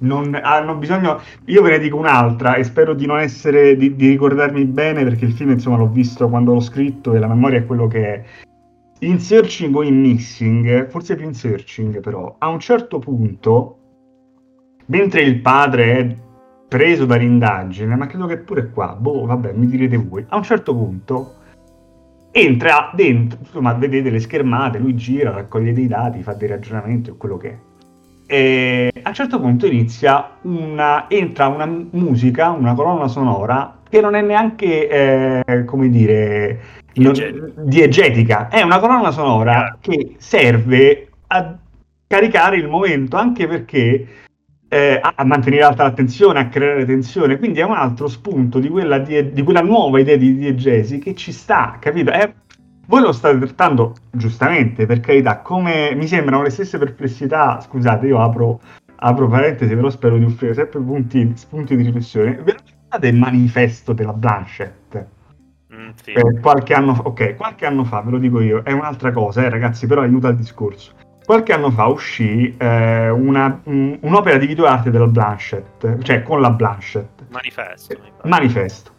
[0.00, 1.20] non hanno bisogno.
[1.46, 5.24] Io ve ne dico un'altra e spero di non essere di, di, ricordarmi bene perché
[5.24, 8.24] il film insomma l'ho visto quando l'ho scritto e la memoria è quello che è.
[9.00, 13.78] In searching o in missing, forse più in searching però, a un certo punto,
[14.86, 16.16] mentre il padre è
[16.68, 20.74] preso dall'indagine, ma credo che pure qua, boh, vabbè, mi direte voi, a un certo
[20.74, 21.34] punto
[22.30, 27.16] entra dentro, insomma, vedete le schermate, lui gira, raccoglie dei dati, fa dei ragionamenti o
[27.16, 27.58] quello che è.
[28.32, 34.14] E a un certo punto inizia una, entra una musica, una colonna sonora che non
[34.14, 36.60] è neanche, eh, come dire,
[36.94, 37.12] non,
[37.64, 41.58] diegetica, è una colonna sonora che serve a
[42.06, 44.06] caricare il momento, anche perché
[44.68, 47.36] eh, a mantenere alta l'attenzione, a creare tensione.
[47.36, 51.16] Quindi è un altro spunto di quella, di, di quella nuova idea di diegesi che
[51.16, 52.12] ci sta, capito?
[52.12, 52.32] È,
[52.90, 57.60] voi lo state trattando giustamente, per carità, come mi sembrano le stesse perplessità.
[57.60, 58.60] Scusate, io apro,
[58.96, 62.34] apro parentesi, però spero di offrire sempre punti, spunti di riflessione.
[62.42, 65.06] Ve lo ricordate il manifesto della Blanchett?
[65.72, 66.14] Mm, sì.
[66.40, 69.86] qualche, anno, okay, qualche anno fa, ve lo dico io, è un'altra cosa, eh, ragazzi,
[69.86, 75.06] però aiuta il discorso qualche anno fa uscì eh, una, un, un'opera di videoarte della
[75.06, 77.26] Blanchett, cioè con la Blanchett.
[77.28, 77.96] Manifesto.
[78.24, 78.90] Manifesto.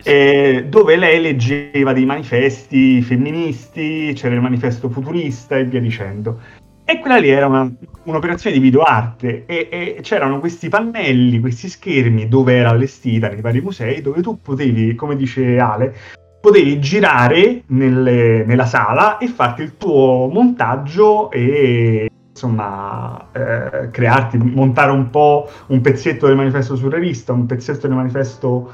[0.00, 0.08] Sì.
[0.08, 6.40] Eh, dove lei leggeva dei manifesti femministi, c'era il manifesto futurista e via dicendo.
[6.84, 7.70] E quella lì era una,
[8.04, 13.60] un'operazione di videoarte e, e c'erano questi pannelli, questi schermi dove era allestita nei vari
[13.60, 15.94] musei, dove tu potevi, come dice Ale,
[16.40, 24.90] potevi girare nelle, nella sala e farti il tuo montaggio e insomma eh, crearti, montare
[24.90, 28.72] un po' un pezzetto del manifesto surrealista, un pezzetto del manifesto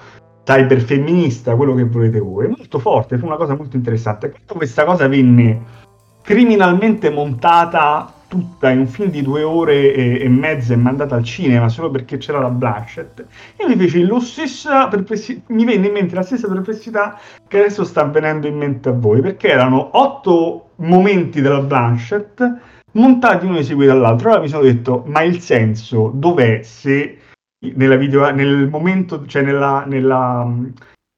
[0.49, 2.49] cyberfemminista, quello che volete voi.
[2.49, 4.31] Molto forte, fu una cosa molto interessante.
[4.31, 5.61] Quando questa cosa venne
[6.23, 11.25] criminalmente montata tutta in un film di due ore e, e mezza e mandata al
[11.25, 13.27] cinema solo perché c'era la Blanchett.
[13.57, 17.85] E mi feci lo stessa perplessità, mi venne in mente la stessa perplessità che adesso
[17.85, 22.43] sta avvenendo in mente a voi, perché erano otto momenti della Blanchett
[22.93, 24.29] montati uno seguito dall'altro.
[24.29, 27.19] Allora mi sono detto, ma il senso dov'è se
[27.61, 30.51] video, nel momento, cioè nella, nella,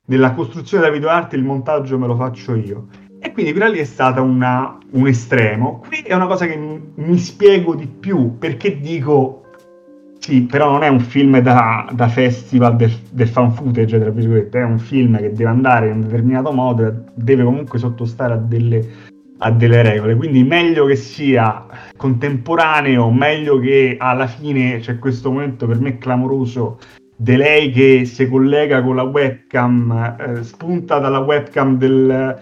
[0.06, 2.88] nella costruzione della videoarte il montaggio me lo faccio io?
[3.22, 5.82] E quindi quella lì è stata una, un estremo.
[5.86, 9.44] Qui è una cosa che mi, mi spiego di più, perché dico,
[10.18, 14.60] sì, però non è un film da, da festival del, del, fan footage, tra virgolette,
[14.60, 19.09] è un film che deve andare in un determinato modo, deve comunque sottostare a delle,
[19.42, 20.14] a delle regole.
[20.16, 26.78] Quindi meglio che sia contemporaneo, meglio che alla fine c'è questo momento per me clamoroso
[27.16, 32.38] di lei che si collega con la webcam, eh, spunta dalla webcam del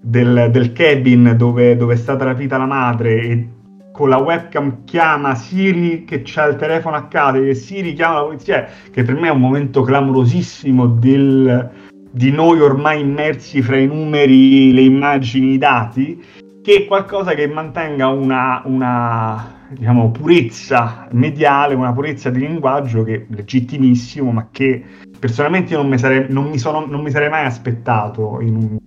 [0.00, 3.48] del, del cabin dove, dove, è stata rapita la madre e
[3.92, 8.24] con la webcam chiama Siri che c'ha il telefono a casa e Siri chiama la
[8.24, 13.86] polizia che per me è un momento clamorosissimo del, di noi ormai immersi fra i
[13.86, 16.24] numeri, le immagini, i dati,
[16.62, 23.26] che qualcosa che mantenga una, una diciamo, purezza mediale, una purezza di linguaggio che è
[23.28, 24.84] legittimissimo, ma che
[25.18, 28.78] personalmente non mi sarei, non mi sono, non mi sarei mai aspettato in un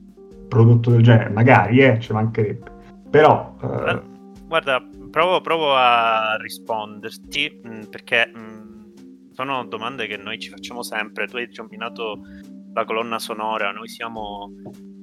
[0.47, 1.29] prodotto del genere.
[1.29, 2.71] Magari, eh, ci mancherebbe.
[3.09, 3.55] Però...
[3.61, 4.11] Eh...
[4.47, 11.25] Guarda, provo, provo, a risponderti, mm, perché mm, sono domande che noi ci facciamo sempre.
[11.25, 12.19] Tu hai nominato
[12.73, 14.51] la colonna sonora, noi siamo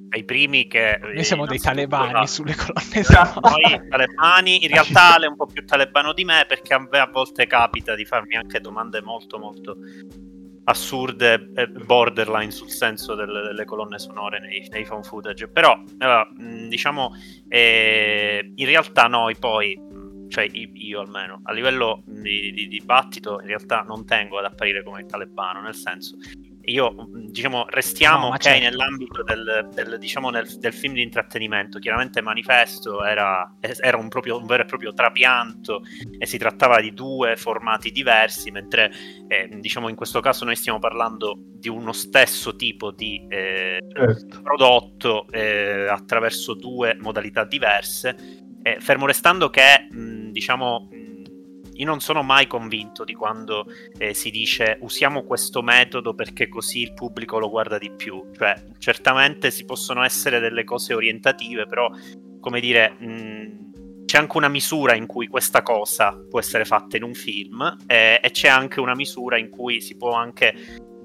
[0.09, 0.99] ai primi che...
[1.01, 2.25] Noi siamo dei talebani va.
[2.25, 3.77] sulle colonne esatto, sonore.
[3.77, 7.09] Noi talebani, in realtà è un po' più talebano di me perché a me a
[7.11, 9.77] volte capita di farmi anche domande molto molto
[10.63, 16.67] assurde e borderline sul senso delle, delle colonne sonore nei, nei fan footage però eh,
[16.67, 17.13] diciamo
[17.47, 19.75] eh, in realtà noi poi
[20.27, 25.05] cioè io almeno, a livello di, di, dibattito in realtà non tengo ad apparire come
[25.05, 26.15] talebano, nel senso
[26.65, 28.63] io diciamo restiamo no, ok certo.
[28.63, 34.37] nell'ambito del, del, diciamo, nel, del, film di intrattenimento chiaramente Manifesto era, era un, proprio,
[34.37, 35.81] un, vero e proprio trapianto
[36.17, 38.91] e si trattava di due formati diversi mentre
[39.27, 44.41] eh, diciamo in questo caso noi stiamo parlando di uno stesso tipo di eh, certo.
[44.41, 48.39] prodotto eh, attraverso due modalità diverse
[48.79, 50.87] fermo restando che mh, diciamo
[51.81, 53.65] io non sono mai convinto di quando
[53.97, 58.29] eh, si dice usiamo questo metodo perché così il pubblico lo guarda di più.
[58.37, 61.89] Cioè, certamente si possono essere delle cose orientative, però,
[62.39, 67.03] come dire, mh, c'è anche una misura in cui questa cosa può essere fatta in
[67.03, 70.53] un film eh, e c'è anche una misura in cui si può anche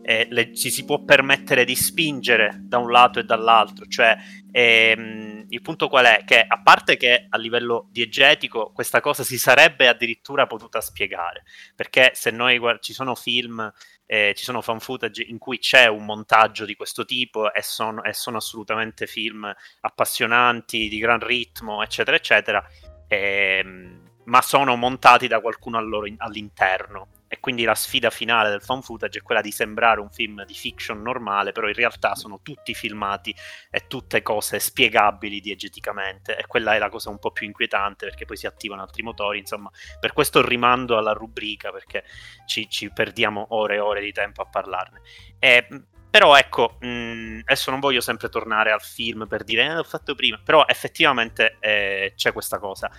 [0.03, 4.17] eh, le, ci si può permettere di spingere da un lato e dall'altro, cioè
[4.53, 6.25] ehm, il punto qual è?
[6.25, 12.13] Che a parte che a livello diegetico questa cosa si sarebbe addirittura potuta spiegare, perché
[12.15, 13.73] se noi guard- ci sono film,
[14.07, 18.03] eh, ci sono fan footage in cui c'è un montaggio di questo tipo e sono,
[18.03, 22.65] e sono assolutamente film appassionanti, di gran ritmo, eccetera, eccetera,
[23.09, 25.79] ehm, ma sono montati da qualcuno
[26.19, 27.09] all'interno
[27.47, 31.01] quindi la sfida finale del fan footage è quella di sembrare un film di fiction
[31.01, 33.33] normale, però in realtà sono tutti filmati
[33.71, 38.25] e tutte cose spiegabili diegeticamente e quella è la cosa un po' più inquietante perché
[38.25, 42.03] poi si attivano altri motori, insomma, per questo rimando alla rubrica perché
[42.47, 45.03] ci, ci perdiamo ore e ore di tempo a parlarne.
[45.39, 45.69] E,
[46.11, 50.17] però ecco, mh, adesso non voglio sempre tornare al film per dire eh, l'ho fatto
[50.17, 52.91] prima, però effettivamente eh, c'è questa cosa.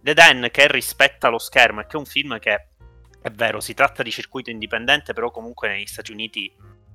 [0.00, 2.71] The Den che rispetta lo schermo e che è un film che
[3.22, 6.52] è vero, si tratta di circuito indipendente, però comunque negli Stati Uniti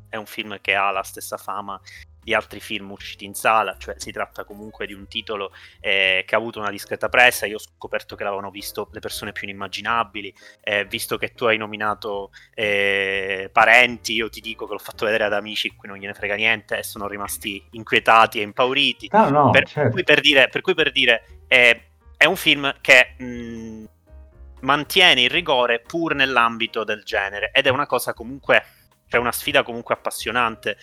[0.09, 1.79] è un film che ha la stessa fama
[2.27, 6.35] di altri film usciti in sala, cioè si tratta comunque di un titolo eh, che
[6.35, 10.33] ha avuto una discreta presa, io ho scoperto che l'avevano visto le persone più inimmaginabili,
[10.59, 15.23] eh, visto che tu hai nominato eh, parenti, io ti dico che l'ho fatto vedere
[15.23, 19.07] ad amici qui non gliene frega niente e sono rimasti inquietati e impauriti.
[19.11, 19.91] Ah, no, per, certo.
[19.91, 23.15] cui per dire, per cui per dire eh, è un film che...
[23.19, 23.85] Mh,
[24.61, 28.63] mantiene il rigore pur nell'ambito del genere ed è una cosa comunque,
[29.07, 30.77] cioè una sfida comunque appassionante.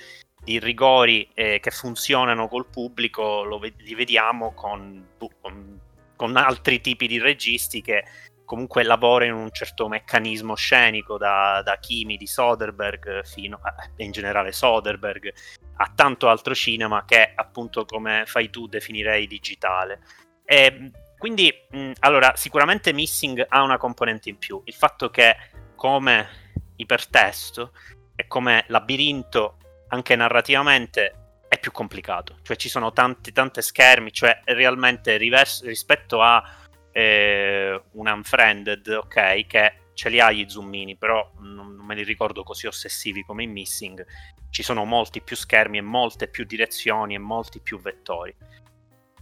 [0.47, 5.09] I rigori eh, che funzionano col pubblico lo, li vediamo con,
[5.41, 5.81] con,
[6.17, 8.05] con altri tipi di registi che
[8.45, 14.13] comunque lavorano in un certo meccanismo scenico, da, da Kimi di Soderbergh fino a, in
[14.13, 15.33] generale Soderbergh,
[15.77, 20.01] a tanto altro cinema che appunto come fai tu definirei digitale.
[20.45, 20.91] E
[21.25, 24.61] quindi, mh, allora, sicuramente Missing ha una componente in più.
[24.67, 25.35] Il fatto che,
[25.75, 26.29] come
[26.77, 27.73] ipertesto
[28.15, 29.57] e come labirinto,
[29.89, 32.41] anche narrativamente, è più complicato.
[32.43, 36.45] Cioè, ci sono tanti, tante schermi, cioè, realmente riverso, rispetto a
[36.93, 42.05] eh, un Unfriended, ok, che ce li ha gli zoomini, però non, non me li
[42.05, 44.05] ricordo così ossessivi come in Missing.
[44.51, 48.37] Ci sono molti più schermi e molte più direzioni e molti più vettori.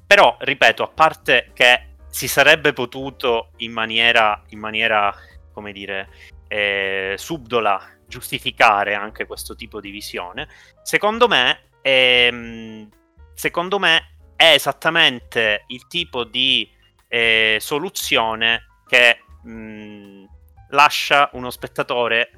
[0.04, 5.14] Però, ripeto, a parte che si sarebbe potuto in maniera, in maniera
[5.50, 6.10] come dire,
[6.46, 10.46] eh, subdola giustificare anche questo tipo di visione.
[10.82, 12.86] Secondo me, ehm,
[13.32, 16.70] secondo me è esattamente il tipo di
[17.08, 20.24] eh, soluzione che mh,
[20.68, 22.30] lascia uno spettatore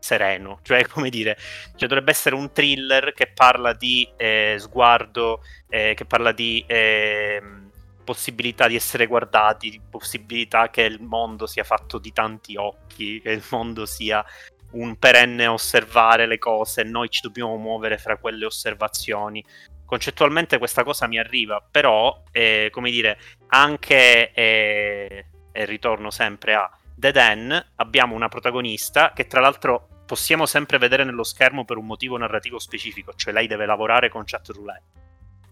[0.00, 1.38] sereno, cioè come dire,
[1.76, 7.63] cioè dovrebbe essere un thriller che parla di eh, sguardo, eh, che parla di ehm,
[8.04, 13.44] possibilità di essere guardati, possibilità che il mondo sia fatto di tanti occhi, che il
[13.50, 14.24] mondo sia
[14.72, 19.44] un perenne osservare le cose e noi ci dobbiamo muovere fra quelle osservazioni.
[19.84, 26.70] Concettualmente questa cosa mi arriva, però, eh, come dire, anche, eh, e ritorno sempre a
[26.94, 31.86] Dead End, abbiamo una protagonista che tra l'altro possiamo sempre vedere nello schermo per un
[31.86, 35.02] motivo narrativo specifico, cioè lei deve lavorare con chat roulette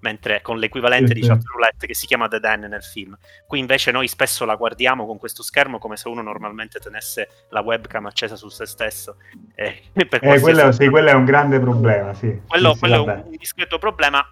[0.03, 3.17] mentre con l'equivalente sì, di chat roulette che si chiama Dead End nel film.
[3.47, 7.61] Qui invece noi spesso la guardiamo con questo schermo come se uno normalmente tenesse la
[7.61, 9.17] webcam accesa su se stesso.
[9.55, 12.41] Eh, eh, quello, sì, quello, è un grande problema, sì.
[12.47, 14.25] Quello, sì, quello è un discreto problema,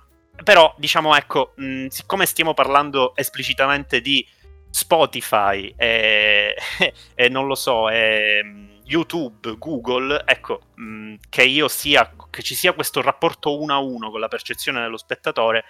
[0.43, 4.27] però diciamo ecco, mh, siccome stiamo parlando esplicitamente di
[4.71, 6.55] Spotify e,
[7.15, 12.73] e non lo so, e, YouTube, Google, ecco, mh, che io sia, che ci sia
[12.73, 15.65] questo rapporto uno a uno con la percezione dello spettatore,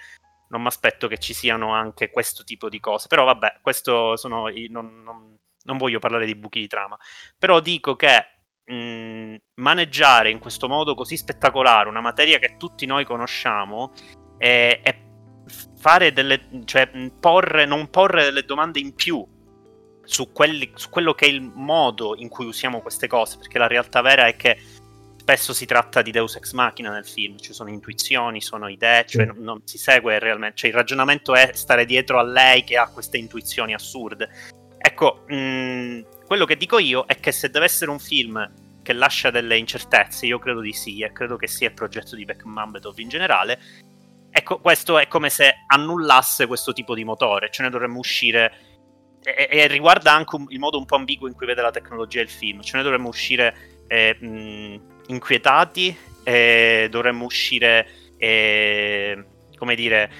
[0.49, 3.07] non mi aspetto che ci siano anche questo tipo di cose.
[3.07, 6.97] Però vabbè, questo sono, non, non, non voglio parlare di buchi di trama,
[7.37, 8.25] però dico che
[8.65, 13.93] mh, maneggiare in questo modo così spettacolare una materia che tutti noi conosciamo
[14.39, 14.99] è, è
[15.77, 19.23] fare delle, cioè porre, non porre delle domande in più
[20.03, 23.67] su, quelli, su quello che è il modo in cui usiamo queste cose, perché la
[23.67, 24.57] realtà vera è che
[25.21, 29.25] spesso si tratta di Deus ex machina nel film, ci sono intuizioni, sono idee, cioè
[29.25, 32.89] non, non, si segue realmente, cioè il ragionamento è stare dietro a lei che ha
[32.89, 34.29] queste intuizioni assurde.
[34.77, 38.93] Ecco, mh, mm, quello che dico io è che se deve essere un film che
[38.93, 42.43] lascia delle incertezze, io credo di sì, e credo che sia il progetto di Beck
[42.43, 43.59] Mambetov in generale,
[44.31, 48.70] ecco, questo è come se annullasse questo tipo di motore, ce ne dovremmo uscire
[49.23, 52.19] e, e, riguarda anche un, il modo un po' ambiguo in cui vede la tecnologia
[52.19, 52.61] e il film.
[52.61, 59.25] Cioè, noi dovremmo uscire eh, mh, inquietati, eh, dovremmo uscire, eh,
[59.57, 60.11] come dire,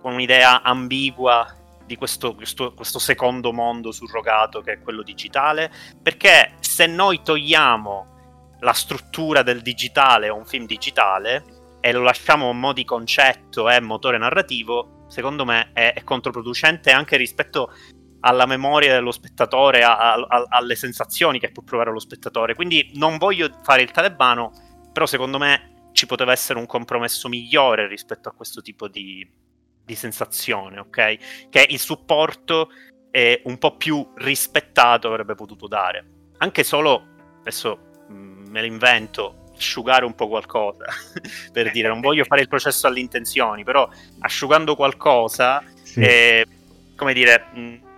[0.00, 1.56] con un'idea ambigua
[1.86, 5.70] di questo, questo, questo, secondo mondo surrogato che è quello digitale.
[6.02, 11.44] Perché se noi togliamo la struttura del digitale o un film digitale
[11.80, 16.90] e lo lasciamo a mo' di concetto e motore narrativo, secondo me è, è controproducente
[16.90, 17.72] anche rispetto
[18.20, 22.54] alla memoria dello spettatore, a, a, alle sensazioni che può provare lo spettatore.
[22.54, 24.52] Quindi non voglio fare il talebano,
[24.92, 29.28] però secondo me ci poteva essere un compromesso migliore rispetto a questo tipo di,
[29.84, 31.48] di sensazione, ok?
[31.48, 32.70] Che il supporto
[33.10, 36.04] è un po' più rispettato avrebbe potuto dare.
[36.38, 37.06] Anche solo,
[37.40, 37.78] adesso
[38.08, 40.84] mh, mm, me lo invento, asciugare un po' qualcosa,
[41.52, 43.88] per dire, non voglio fare il processo alle intenzioni, però
[44.20, 46.00] asciugando qualcosa, sì.
[46.00, 46.46] eh,
[46.96, 47.46] come dire...
[47.52, 47.88] Mh, mm,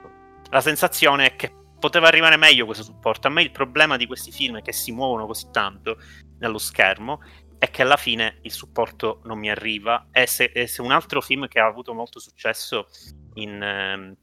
[0.52, 3.26] la sensazione è che poteva arrivare meglio questo supporto.
[3.26, 5.98] A me il problema di questi film che si muovono così tanto
[6.38, 7.20] nello schermo
[7.58, 10.08] è che alla fine il supporto non mi arriva.
[10.12, 12.86] E se, e se un altro film che ha avuto molto successo
[13.34, 14.16] in, ehm,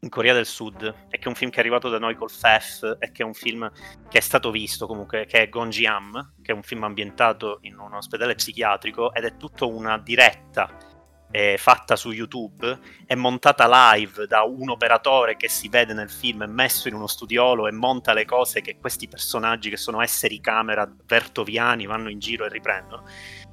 [0.00, 2.30] in, Corea del Sud e che è un film che è arrivato da noi col
[2.30, 3.70] FEF e che è un film
[4.08, 7.92] che è stato visto comunque, che è Gonjiam, che è un film ambientato in un
[7.92, 10.95] ospedale psichiatrico ed è tutto una diretta
[11.36, 16.44] eh, fatta su YouTube, è montata live da un operatore che si vede nel film,
[16.44, 20.40] è messo in uno studiolo e monta le cose che questi personaggi, che sono esseri
[20.40, 23.04] camera vertoviani, vanno in giro e riprendono.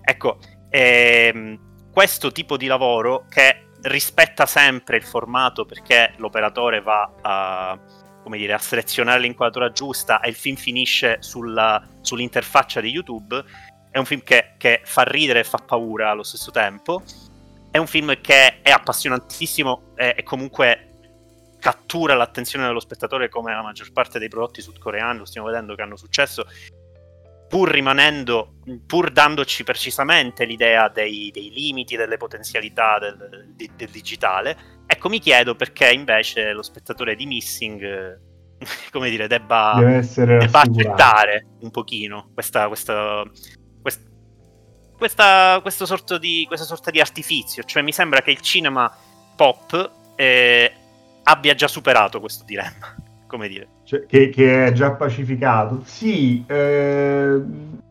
[0.02, 7.78] Ecco, ehm, questo tipo di lavoro che rispetta sempre il formato perché l'operatore va a,
[8.24, 13.44] come dire, a selezionare l'inquadratura giusta e il film finisce sulla, sull'interfaccia di YouTube,
[13.92, 17.04] è un film che, che fa ridere e fa paura allo stesso tempo
[17.74, 20.90] è un film che è appassionantissimo e, e comunque
[21.58, 25.82] cattura l'attenzione dello spettatore come la maggior parte dei prodotti sudcoreani, lo stiamo vedendo che
[25.82, 26.46] hanno successo,
[27.50, 34.56] pur rimanendo, pur dandoci precisamente l'idea dei, dei limiti, delle potenzialità del, del, del, digitale.
[34.86, 38.22] Ecco, mi chiedo perché invece lo spettatore di Missing,
[38.92, 43.24] come dire, debba, debba accettare un pochino questa, questa,
[45.04, 47.64] questa questa, sorta di, questa sorta di artifizio.
[47.64, 48.90] Cioè, mi sembra che il cinema
[49.36, 50.72] pop eh,
[51.24, 52.96] abbia già superato questo dilemma.
[53.28, 53.68] Come dire?
[53.84, 55.82] Cioè, che, che, è già pacificato.
[55.84, 57.42] Sì, eh,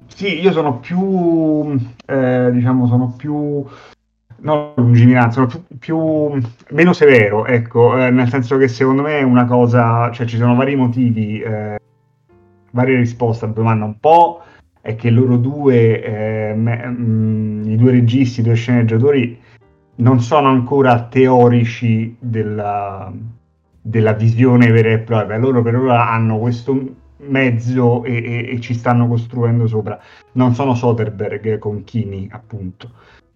[0.06, 3.62] sì, io sono più, eh, diciamo, sono più
[4.38, 9.22] non lungimiranza, sono più, più, meno severo, ecco, eh, nel senso che secondo me è
[9.22, 11.78] una cosa, cioè ci sono vari motivi, eh,
[12.70, 14.42] varie risposte alla domanda, un po'
[14.82, 19.40] è che loro due, eh, me, mh, mm, i due registi, i due sceneggiatori,
[19.96, 23.12] non sono ancora teorici della,
[23.80, 25.38] della visione vera e propria.
[25.38, 26.96] Loro per ora hanno questo
[27.28, 29.98] mezzo e, e, e ci stanno costruendo sopra.
[30.32, 32.90] Non sono Soderbergh con Kimi, appunto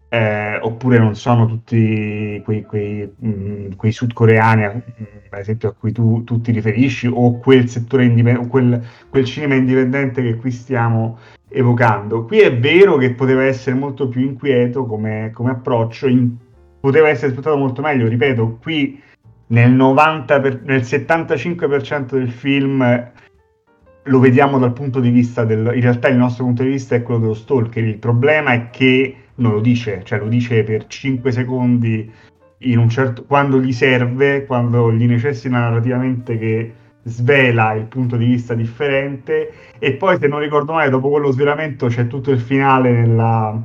[0.09, 4.83] eh, oppure non sono tutti quei, quei, mh, mm, quei sudcoreani, ad
[5.39, 10.23] esempio, a cui tu, tu ti riferisci, o quel settore indipendente, quel, quel, cinema indipendente
[10.23, 12.25] che qui stiamo evocando.
[12.25, 16.37] Qui è vero che poteva essere molto più inquieto come, come approccio, in,
[16.79, 19.01] poteva essere sfruttato molto meglio, ripeto, qui
[19.49, 23.13] nel, 90 per, nel 75% del film
[24.09, 25.73] lo vediamo dal punto di vista del...
[25.75, 27.83] In realtà il nostro punto di vista è quello dello stalker.
[27.83, 32.13] Il problema è che non lo dice, cioè lo dice per 5 secondi
[32.89, 33.25] certo...
[33.25, 36.73] quando gli serve, quando gli necessita narrativamente che
[37.03, 39.53] svela il punto di vista differente.
[39.79, 43.61] E poi se non ricordo male dopo quello svelamento c'è tutto il finale nella,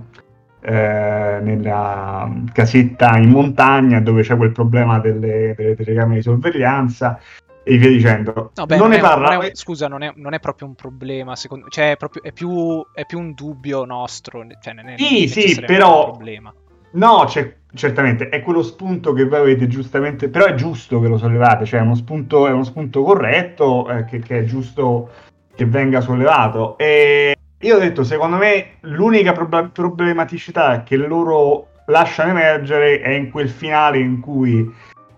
[0.61, 7.19] eh, nella casetta in montagna dove c'è quel problema delle, delle telecamere di sorveglianza
[7.63, 8.51] e via dicendo.
[8.55, 9.33] No, beh, non, non, ne parla.
[9.33, 12.31] Non è, scusa, non è, non è, proprio un problema, secondo cioè è, proprio, è,
[12.31, 14.45] più, è più un dubbio nostro.
[14.61, 16.05] Cioè, non è, sì, sì, però.
[16.05, 16.53] Un problema.
[16.93, 21.17] No, c'è, certamente, è quello spunto che voi avete giustamente, però è giusto che lo
[21.17, 25.09] sollevate, cioè è uno spunto, è uno spunto corretto eh, che, che, è giusto
[25.55, 26.77] che venga sollevato.
[26.77, 33.29] E io ho detto, secondo me l'unica prob- problematicità che loro lasciano emergere è in
[33.31, 34.69] quel finale in cui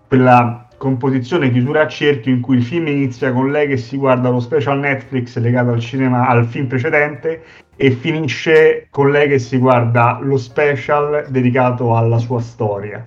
[0.06, 4.28] quella composizione chiusura a cerchio in cui il film inizia con lei che si guarda
[4.28, 7.42] lo special Netflix legato al cinema al film precedente
[7.74, 13.02] e finisce con lei che si guarda lo special dedicato alla sua storia.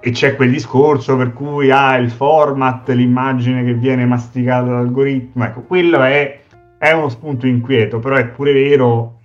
[0.00, 5.44] E c'è quel discorso per cui ha ah, il format, l'immagine che viene masticata dall'algoritmo.
[5.44, 6.40] Ecco, quello è,
[6.78, 9.18] è uno spunto inquieto, però è pure vero,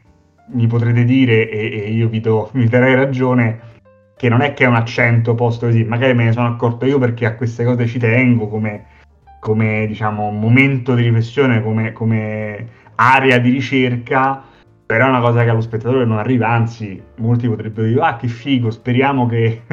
[0.47, 3.71] mi potrete dire, e, e io vi, do, vi darei ragione,
[4.15, 6.99] che non è che è un accento posto così, magari me ne sono accorto io
[6.99, 8.85] perché a queste cose ci tengo come,
[9.39, 14.51] come diciamo, momento di riflessione, come, come area di ricerca
[14.85, 18.27] però è una cosa che allo spettatore non arriva, anzi, molti potrebbero dire, ah che
[18.27, 19.63] figo, speriamo che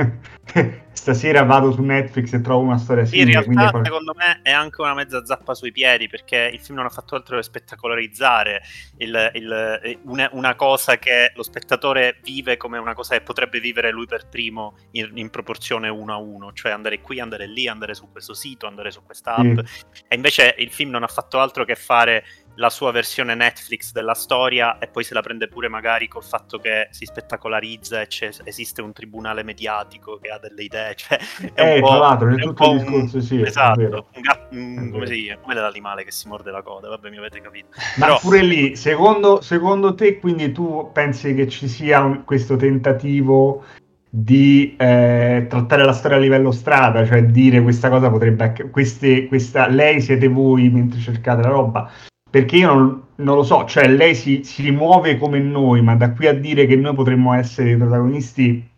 [0.93, 3.23] stasera vado su Netflix e trovo una storia simile.
[3.25, 3.89] In realtà, quindi...
[3.89, 7.15] secondo me, è anche una mezza zappa sui piedi, perché il film non ha fatto
[7.15, 8.63] altro che spettacolarizzare
[8.99, 13.91] il, il, una, una, cosa che lo spettatore vive come una cosa che potrebbe vivere
[13.91, 17.95] lui per primo in, in, proporzione uno a uno, cioè andare qui, andare lì, andare
[17.95, 19.59] su questo sito, andare su questa app.
[19.65, 20.03] Sì.
[20.09, 22.25] E invece il film non ha fatto altro che fare
[22.57, 26.59] la sua versione Netflix della storia e poi se la prende pure magari col fatto
[26.59, 28.09] che si spettacolarizza e
[28.45, 30.95] esiste un tribunale mediatico che ha delle idee.
[31.01, 31.19] Cioè,
[31.55, 33.41] è eh, tra l'altro, è tutto il discorso, un, sì.
[33.41, 37.19] Esatto, un gatto, un, come si come l'animale che si morde la coda, vabbè, mi
[37.19, 37.69] avete capito.
[37.97, 38.19] Ma Però...
[38.21, 43.65] pure lì, secondo, secondo te, quindi tu pensi che ci sia un, questo tentativo
[44.13, 49.69] di eh, trattare la storia a livello strada, cioè dire questa cosa potrebbe queste, questa,
[49.69, 51.91] lei siete voi mentre cercate la roba,
[52.31, 56.13] perché io non, non lo so, cioè lei si, si, muove come noi, ma da
[56.13, 58.71] qui a dire che noi potremmo essere i protagonisti,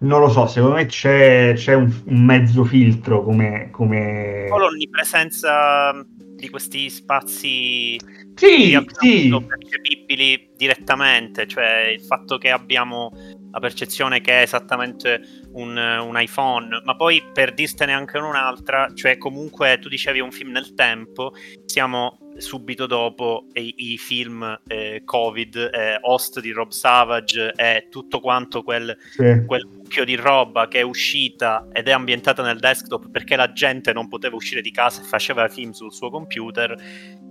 [0.00, 3.70] non lo so, secondo me c'è, c'è un, un, mezzo filtro come...
[3.70, 4.48] come...
[4.48, 6.04] l'onnipresenza
[6.42, 7.96] di questi spazi
[8.34, 9.44] sì, sì.
[9.46, 13.12] percepibili direttamente, cioè il fatto che abbiamo
[13.52, 15.20] la percezione che è esattamente
[15.52, 20.50] un, un, iPhone, ma poi per dirtene anche un'altra, cioè comunque tu dicevi un film
[20.50, 21.34] nel tempo,
[21.66, 28.20] siamo subito dopo i, i film eh, Covid, eh, Host di Rob Savage e tutto
[28.20, 29.44] quanto quel, sì.
[29.46, 33.92] quel mucchio di roba che è uscita ed è ambientata nel desktop perché la gente
[33.92, 36.74] non poteva uscire di casa e faceva film sul suo computer.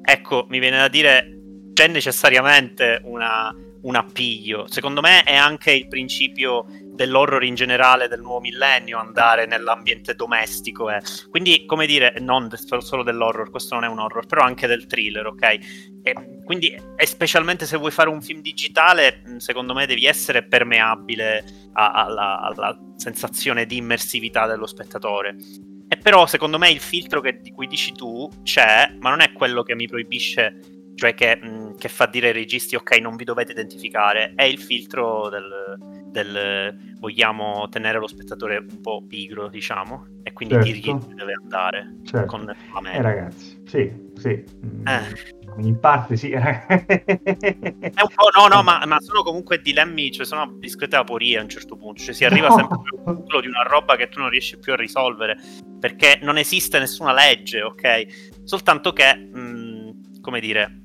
[0.03, 1.39] Ecco, mi viene da dire
[1.73, 3.51] c'è necessariamente una,
[3.83, 4.67] un appiglio.
[4.67, 10.89] Secondo me è anche il principio dell'horror in generale del nuovo millennio andare nell'ambiente domestico.
[10.89, 11.01] Eh.
[11.29, 15.25] Quindi, come dire, non solo dell'horror, questo non è un horror, però anche del thriller,
[15.25, 15.57] ok?
[16.03, 21.43] E quindi, e specialmente se vuoi fare un film digitale, secondo me devi essere permeabile
[21.73, 25.35] a, alla, alla sensazione di immersività dello spettatore.
[25.87, 29.31] E però, secondo me, il filtro che, di cui dici tu c'è, ma non è
[29.33, 33.23] quello che mi proibisce cioè che, mh, che, fa dire ai registi ok non vi
[33.23, 35.77] dovete identificare, è il filtro del,
[36.07, 40.69] del vogliamo tenere lo spettatore un po' pigro diciamo e quindi certo.
[40.69, 42.27] dirgli dove deve andare certo.
[42.27, 42.97] con la mente.
[42.97, 44.43] Eh ragazzi, sì, sì.
[44.65, 45.39] Mm, eh.
[45.57, 46.31] In parte sì.
[46.31, 51.41] è un po' no, no, ma, ma, sono comunque dilemmi, cioè sono discrete aporie a
[51.41, 52.55] un certo punto, cioè si arriva no.
[52.55, 55.37] sempre al punto di una roba che tu non riesci più a risolvere
[55.79, 58.41] perché non esiste nessuna legge, ok?
[58.43, 59.39] Soltanto che, mh,
[60.21, 60.81] come dire,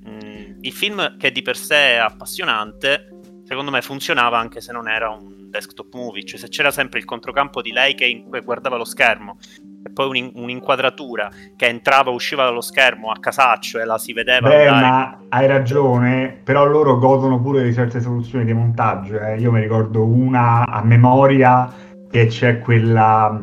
[0.60, 3.08] il film che di per sé è appassionante,
[3.44, 7.04] secondo me funzionava anche se non era un desktop movie, cioè se c'era sempre il
[7.04, 9.38] controcampo di lei che, in- che guardava lo schermo
[9.84, 14.12] e poi un- un'inquadratura che entrava e usciva dallo schermo a casaccio e la si
[14.12, 14.48] vedeva.
[14.48, 14.86] Beh, andare.
[14.86, 19.20] ma hai ragione, però loro godono pure di certe soluzioni di montaggio.
[19.20, 19.38] Eh.
[19.38, 21.72] Io mi ricordo una a memoria
[22.10, 23.40] che c'è quella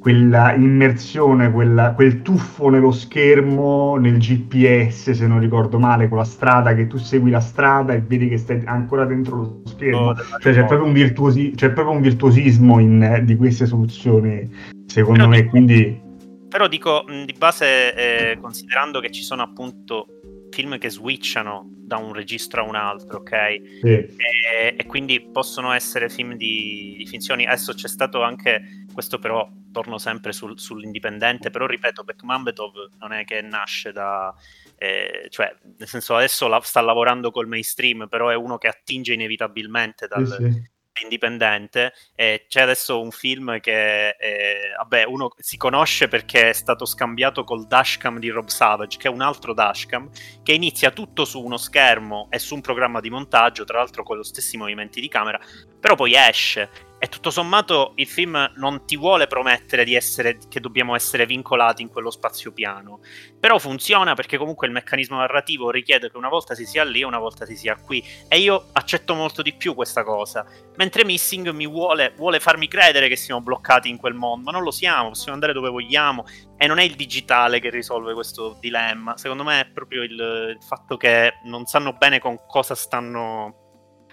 [0.00, 6.24] quella immersione, quella, quel tuffo nello schermo, nel GPS, se non ricordo male, con la
[6.24, 10.08] strada, che tu segui la strada e vedi che stai ancora dentro lo schermo.
[10.08, 14.50] Oh, cioè, c'è, proprio virtuosi- c'è proprio un, virtuosismo in, di queste soluzioni,
[14.86, 15.36] secondo però me.
[15.36, 16.00] Dico, quindi...
[16.48, 17.94] Però dico, di base,
[18.32, 20.06] eh, considerando che ci sono appunto
[20.50, 23.62] film che switchano da un registro a un altro, ok?
[23.80, 23.88] Sì.
[23.88, 27.46] E, e, quindi possono essere film di, di, finzioni.
[27.46, 31.50] Adesso c'è stato anche questo, però torno sempre sul, sull'indipendente.
[31.50, 34.32] Però ripeto, Bekmambetov non è che nasce da.
[34.76, 39.14] Eh, cioè, nel senso, adesso la, sta lavorando col mainstream, però è uno che attinge
[39.14, 41.94] inevitabilmente dal, sì, sì indipendente.
[42.14, 47.42] Eh, c'è adesso un film che eh, vabbè, uno si conosce perché è stato scambiato
[47.42, 50.10] col dashcam di Rob Savage, che è un altro dashcam,
[50.42, 54.18] che inizia tutto su uno schermo e su un programma di montaggio, tra l'altro con
[54.18, 55.40] gli stessi movimenti di camera,
[55.78, 60.94] però poi esce e tutto sommato il film non ti vuole promettere essere, che dobbiamo
[60.94, 63.00] essere vincolati in quello spazio piano.
[63.40, 67.06] Però funziona perché comunque il meccanismo narrativo richiede che una volta si sia lì e
[67.06, 68.04] una volta si sia qui.
[68.28, 70.44] E io accetto molto di più questa cosa.
[70.76, 74.44] Mentre Missing mi vuole, vuole farmi credere che siamo bloccati in quel mondo.
[74.44, 76.26] Ma non lo siamo, possiamo andare dove vogliamo.
[76.58, 79.16] E non è il digitale che risolve questo dilemma.
[79.16, 83.59] Secondo me è proprio il, il fatto che non sanno bene con cosa stanno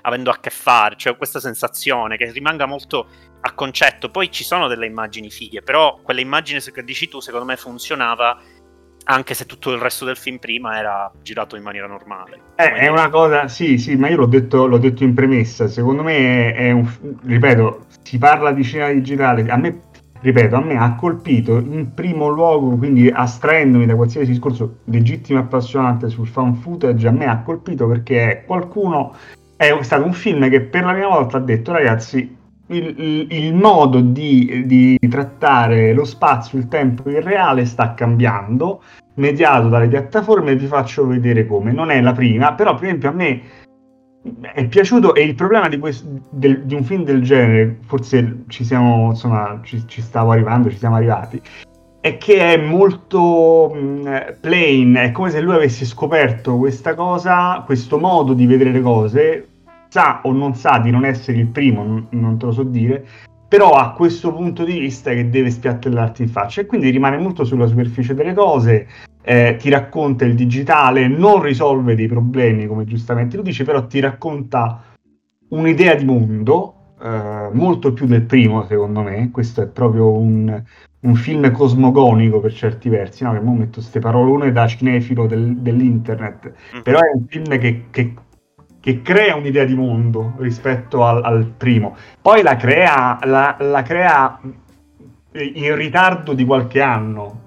[0.02, 3.08] avendo a che fare, cioè questa sensazione che rimanga molto
[3.41, 4.10] a concetto.
[4.10, 8.39] Poi ci sono delle immagini fighe, però quelle immagini che dici tu secondo me funzionava
[9.10, 12.39] anche se tutto il resto del film prima era girato in maniera normale.
[12.56, 16.04] Eh, è una cosa, sì, sì, ma io l'ho detto, l'ho detto in premessa, secondo
[16.04, 16.86] me è, è un,
[17.24, 19.82] ripeto, si parla di cinema digitale, a me,
[20.20, 25.43] ripeto, a me ha colpito in primo luogo, quindi astraendomi da qualsiasi discorso legittimo e
[25.43, 29.16] appassionante sul fan footage, a me ha colpito perché qualcuno
[29.58, 32.36] è stato un film che per la prima volta ha detto ragazzi
[32.68, 38.82] il, il, modo di, di, trattare lo spazio, il tempo il reale sta cambiando,
[39.16, 41.72] mediato dalle piattaforme, vi faccio vedere come.
[41.72, 43.41] Non è la prima, però per esempio a me
[44.53, 48.66] è piaciuto e il problema di, questo, del, di un film del genere, forse ci
[48.66, 51.41] siamo, insomma, ci, ci stavo arrivando, ci siamo arrivati,
[52.00, 57.98] è che è molto mh, plain, è come se lui avesse scoperto questa cosa, questo
[58.00, 59.48] modo di vedere le cose,
[59.89, 63.06] sa o non sa di non essere il primo, non, non te lo so dire,
[63.48, 67.45] però ha questo punto di vista che deve spiattellarti in faccia e quindi rimane molto
[67.45, 68.88] sulla superficie delle cose,
[69.22, 74.00] eh, ti racconta il digitale, non risolve dei problemi come giustamente tu dici, però ti
[74.00, 74.84] racconta
[75.50, 80.64] un'idea di mondo, eh, molto più del primo secondo me, questo è proprio un,
[81.00, 83.34] un film cosmogonico per certi versi, no?
[83.34, 86.82] che mo metto queste parolone da cinefilo del, dell'internet, mm.
[86.82, 88.14] però è un film che, che,
[88.80, 91.95] che, crea un'idea di mondo rispetto al, al primo.
[92.22, 94.39] Poi la crea, la, la crea
[95.34, 97.41] in ritardo di qualche anno,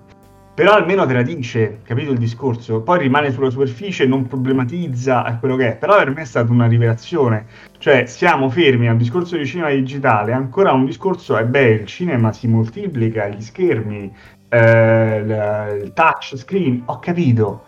[0.61, 2.83] però almeno te la dice, capito il discorso?
[2.83, 6.67] Poi rimane sulla superficie, non problematizza quello che è, però per me è stata una
[6.67, 7.47] rivelazione,
[7.79, 12.35] cioè siamo fermi al discorso di cinema digitale, ancora un discorso, e beh, il cinema
[12.35, 14.15] si moltiplica, gli schermi,
[14.51, 17.65] eh, il touch screen, ho capito,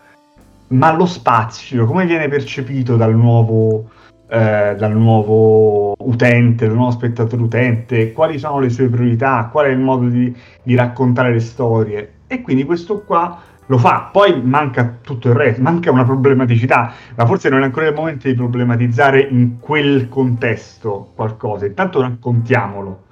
[0.68, 3.88] ma lo spazio, come viene percepito dal nuovo...
[4.32, 9.68] Eh, dal nuovo utente, dal nuovo spettatore utente, quali sono le sue priorità, qual è
[9.68, 14.98] il modo di, di raccontare le storie e quindi questo qua lo fa, poi manca
[15.02, 19.20] tutto il resto, manca una problematicità, ma forse non è ancora il momento di problematizzare
[19.20, 23.04] in quel contesto qualcosa, intanto raccontiamolo,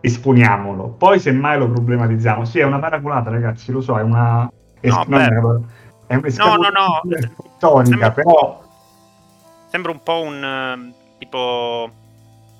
[0.00, 2.44] esponiamolo, poi semmai lo problematizziamo.
[2.44, 4.50] Sì, è una paraculata ragazzi, lo so, è una...
[4.80, 7.02] No, no, è una no, no, no.
[7.56, 8.62] storica, sembra però...
[9.66, 11.90] Sembra un po' un uh, tipo...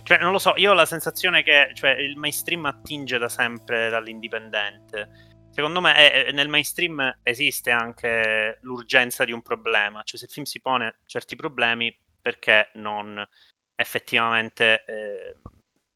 [0.02, 3.88] Cioè, non lo so, io ho la sensazione che cioè, il mainstream attinge da sempre
[3.88, 5.27] dall'indipendente
[5.58, 10.46] secondo me eh, nel mainstream esiste anche l'urgenza di un problema, cioè se il film
[10.46, 11.92] si pone certi problemi,
[12.22, 13.26] perché non
[13.74, 15.36] effettivamente eh,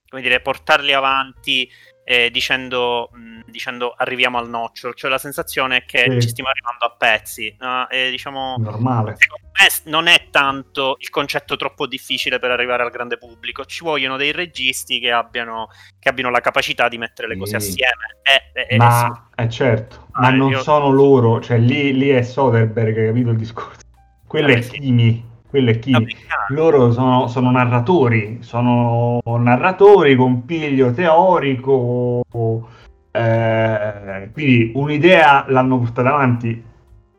[0.09, 1.71] come dire, portarli avanti
[2.05, 6.21] eh, dicendo, mh, dicendo, arriviamo al nocciolo, cioè la sensazione è che sì.
[6.21, 7.55] ci stiamo arrivando a pezzi.
[7.59, 7.89] No?
[7.89, 9.17] E, diciamo, Normale.
[9.17, 13.85] Secondo me non è tanto il concetto troppo difficile per arrivare al grande pubblico, ci
[13.85, 18.19] vogliono dei registi che abbiano, che abbiano la capacità di mettere le cose assieme.
[18.23, 19.43] Eh, eh, ma sì.
[19.43, 20.63] eh, certo, ah, ma non io...
[20.63, 23.81] sono loro, cioè lì, lì è Soderbergh, hai capito il discorso?
[24.27, 25.95] Quello eh, è Kimi quello è chi
[26.49, 32.23] loro sono, sono, narratori, sono narratori con piglio teorico,
[33.11, 36.65] eh, quindi un'idea l'hanno portata avanti,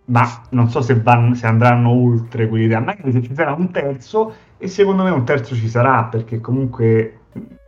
[0.06, 4.34] ma non so se, van, se andranno oltre quell'idea, magari se ci sarà un terzo,
[4.58, 7.20] e secondo me un terzo ci sarà, perché comunque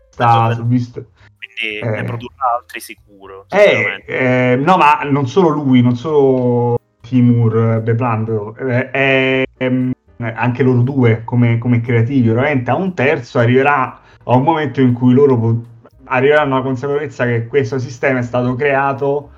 [0.09, 3.45] sta visto quindi eh, ne produrrà altri sicuro.
[3.49, 9.95] Eh, eh, no, ma non solo lui, non solo Timur Beplan, eh, è, ehm, eh,
[10.17, 14.93] anche loro due come, come creativi, veramente a un terzo arriverà a un momento in
[14.93, 15.63] cui loro po-
[16.05, 19.31] arriveranno alla consapevolezza che questo sistema è stato creato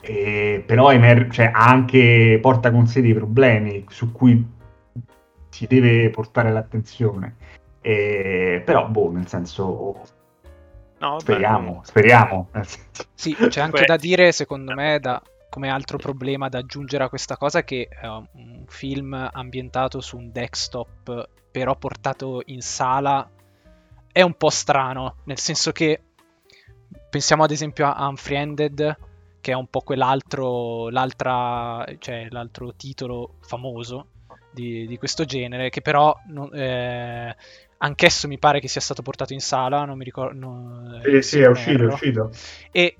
[0.00, 4.44] e, però emer- cioè, anche porta con sé dei problemi su cui
[5.50, 7.36] si deve portare l'attenzione.
[7.80, 10.02] E, però, boh, nel senso,
[10.98, 12.48] no, speriamo, speriamo.
[13.14, 17.36] Sì, c'è anche da dire, secondo me, da, come altro problema da aggiungere a questa
[17.36, 23.28] cosa che è un film ambientato su un desktop, però portato in sala,
[24.12, 26.00] è un po' strano, nel senso che
[27.10, 28.96] pensiamo ad esempio a Unfriended,
[29.40, 34.08] che è un po' quell'altro cioè, l'altro titolo famoso
[34.50, 36.14] di, di questo genere, che però
[36.52, 37.36] eh,
[37.78, 40.38] anch'esso mi pare che sia stato portato in sala, non mi ricordo...
[40.38, 42.30] No, sì, sì, è uscito, è uscito.
[42.70, 42.96] E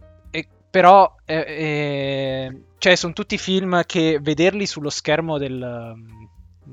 [0.70, 5.94] però, eh, eh, cioè, sono tutti film che vederli sullo schermo del,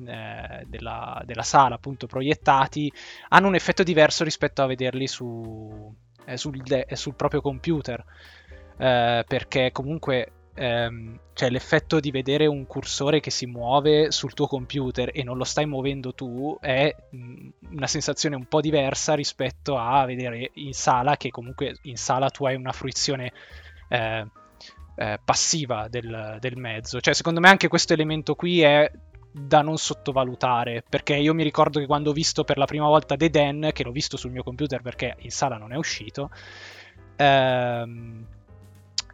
[0.05, 2.91] eh, della, della, sala, appunto, proiettati,
[3.29, 5.93] hanno un effetto diverso rispetto a vederli su,
[6.25, 8.03] eh, sul, de- sul proprio computer.
[8.77, 14.47] Eh, perché comunque ehm, c'è l'effetto di vedere un cursore che si muove sul tuo
[14.47, 19.77] computer e non lo stai muovendo tu è mh, una sensazione un po' diversa rispetto
[19.77, 23.31] a vedere in sala che comunque in sala tu hai una fruizione
[23.87, 24.25] eh,
[24.95, 26.99] eh, passiva del, del mezzo.
[26.99, 28.89] Cioè secondo me anche questo elemento qui è
[29.37, 33.17] da non sottovalutare perché io mi ricordo che quando ho visto per la prima volta
[33.17, 36.29] The Den che l'ho visto sul mio computer perché in sala non è uscito
[37.17, 38.25] ehm,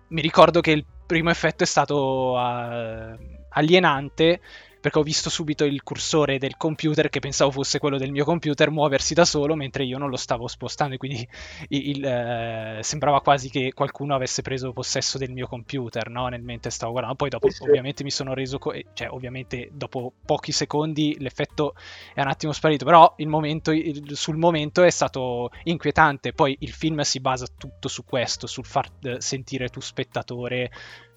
[0.10, 3.18] mi ricordo che il primo effetto è stato uh,
[3.50, 4.42] alienante
[4.82, 8.72] perché ho visto subito il cursore del computer che pensavo fosse quello del mio computer
[8.72, 11.28] muoversi da solo mentre io non lo stavo spostando e quindi
[11.70, 16.28] il, il, eh, sembrava quasi che qualcuno avesse preso possesso del mio computer no?
[16.28, 17.18] nel mentre stavo guardando.
[17.18, 21.76] Poi dopo sì, ovviamente mi sono reso conto cioè ovviamente dopo pochi secondi l'effetto
[22.14, 26.34] è un attimo sparito però il momento, il, sul momento è stato inquietante.
[26.34, 30.72] Poi il film si basa tutto su questo sul far eh, sentire tu spettatore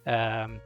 [0.05, 0.61] eh,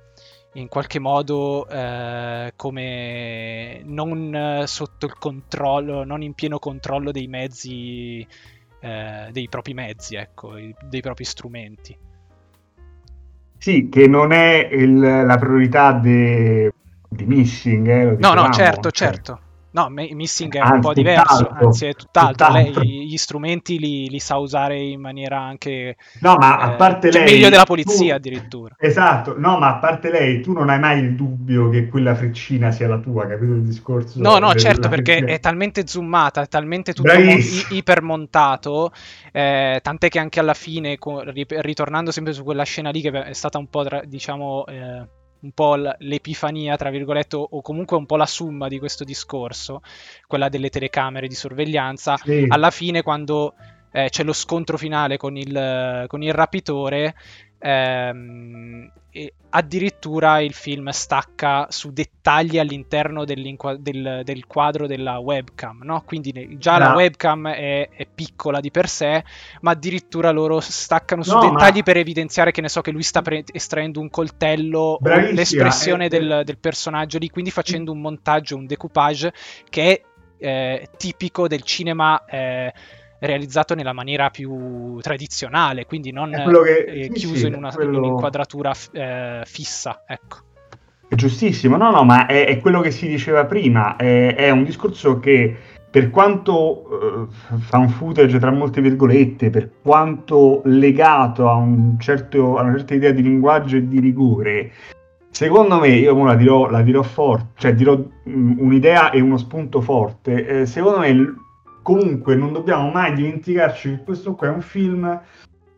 [0.58, 8.26] in qualche modo eh, come non sotto il controllo, non in pieno controllo dei mezzi,
[8.80, 11.96] eh, dei propri mezzi, ecco, dei propri strumenti.
[13.56, 16.70] Sì, che non è il, la priorità di
[17.10, 17.88] Missing.
[17.88, 19.08] Eh, no, no, certo, cioè.
[19.08, 19.40] certo.
[19.70, 22.46] No, Missing è anzi, un po' diverso, tutt'altro, anzi è tutt'altro.
[22.46, 22.82] tutt'altro.
[22.82, 25.96] Lei gli strumenti li, li, sa usare in maniera anche...
[26.20, 27.34] No, ma a eh, parte cioè lei...
[27.34, 28.74] meglio della polizia tu, addirittura.
[28.78, 32.70] Esatto, no, ma a parte lei, tu non hai mai il dubbio che quella freccina
[32.70, 34.20] sia la tua, capito il discorso?
[34.20, 35.32] No, no, certo, perché freccina.
[35.32, 37.38] è talmente zoomata, è talmente tutto mon-
[37.70, 38.90] ipermontato,
[39.32, 40.98] eh, tant'è che anche alla fine,
[41.46, 44.64] ritornando sempre su quella scena lì che è stata un po', diciamo...
[44.66, 49.82] Eh, un po' l'epifania, tra virgolette, o comunque un po' la summa di questo discorso,
[50.26, 52.44] quella delle telecamere di sorveglianza, sì.
[52.48, 53.54] alla fine quando
[53.92, 57.14] eh, c'è lo scontro finale con il, con il rapitore,
[57.60, 58.90] Ehm,
[59.50, 66.02] addirittura il film stacca su dettagli all'interno del, del, quadro della webcam, no?
[66.04, 66.78] quindi già no.
[66.78, 69.24] la webcam è, è, piccola di per sé,
[69.62, 71.82] ma addirittura loro staccano su no, dettagli ma...
[71.82, 76.08] per evidenziare che ne so che lui sta pre- estraendo un coltello Bravissima, l'espressione è...
[76.08, 79.32] del, del, personaggio lì, quindi facendo un montaggio, un decoupage
[79.70, 80.02] che è
[80.38, 82.22] eh, tipico del cinema.
[82.26, 82.72] Eh,
[83.20, 87.98] realizzato nella maniera più tradizionale, quindi non che, eh, sì, chiuso sì, in, una, quello...
[87.98, 90.04] in, un'inquadratura eh, fissa.
[90.06, 90.36] Ecco.
[91.08, 94.64] È giustissimo, no, no, ma è, è quello che si diceva prima, è, è un
[94.64, 95.56] discorso che
[95.90, 97.28] per quanto uh,
[97.60, 102.94] fa un footage tra molte virgolette, per quanto legato a, un certo, a, una certa
[102.94, 104.70] idea di linguaggio e di rigore,
[105.30, 109.80] secondo me, io la dirò, la dirò forte, cioè dirò um, un'idea e uno spunto
[109.80, 111.34] forte, eh, secondo me
[111.88, 115.22] comunque non dobbiamo mai dimenticarci che questo qua è un film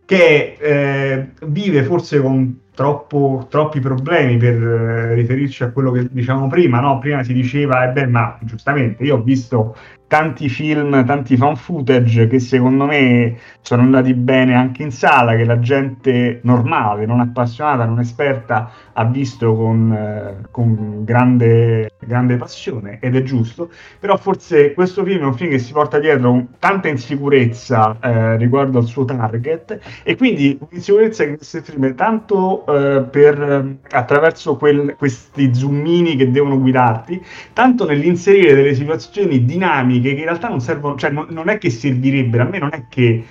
[0.05, 6.49] che eh, vive forse con troppo, troppi problemi per eh, riferirci a quello che diciamo
[6.49, 6.99] prima, no?
[6.99, 9.75] Prima si diceva, eh beh, ma giustamente io ho visto
[10.11, 15.45] tanti film, tanti fan footage che secondo me sono andati bene anche in sala, che
[15.45, 22.99] la gente normale, non appassionata, non esperta, ha visto con, eh, con grande, grande, passione
[23.01, 26.89] ed è giusto, però forse questo film è un film che si porta dietro tanta
[26.89, 33.77] insicurezza eh, riguardo al suo target e quindi un'insicurezza che si esprime tanto eh, per,
[33.91, 40.49] attraverso quel, questi zoomini che devono guidarti, tanto nell'inserire delle situazioni dinamiche che in realtà
[40.49, 43.25] non servono, cioè non, non è che servirebbero, a me non è che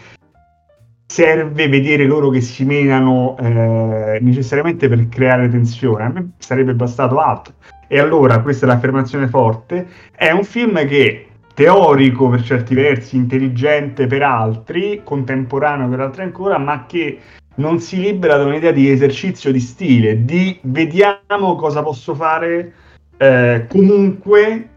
[1.05, 7.17] serve vedere loro che si menano eh, necessariamente per creare tensione, a me sarebbe bastato
[7.19, 7.53] altro.
[7.87, 14.07] E allora, questa è l'affermazione forte, è un film che teorico per certi versi, intelligente
[14.07, 17.19] per altri, contemporaneo per altri ancora, ma che
[17.59, 22.73] non si libera da un'idea di esercizio di stile, di vediamo cosa posso fare
[23.17, 24.69] eh, comunque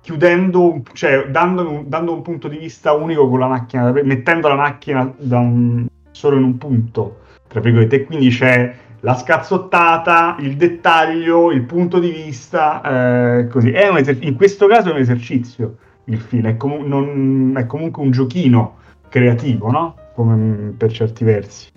[0.00, 5.14] chiudendo, cioè dando, dando, un punto di vista unico con la macchina, mettendo la macchina
[5.30, 11.62] un, solo in un punto, tra virgolette, e quindi c'è la scazzottata, il dettaglio, il
[11.62, 13.72] punto di vista, eh, così.
[13.72, 18.10] Eser- in questo caso è un esercizio il film, è, com- non, è comunque un
[18.10, 18.76] giochino
[19.08, 19.96] creativo, no?
[20.14, 21.71] Come per certi versi.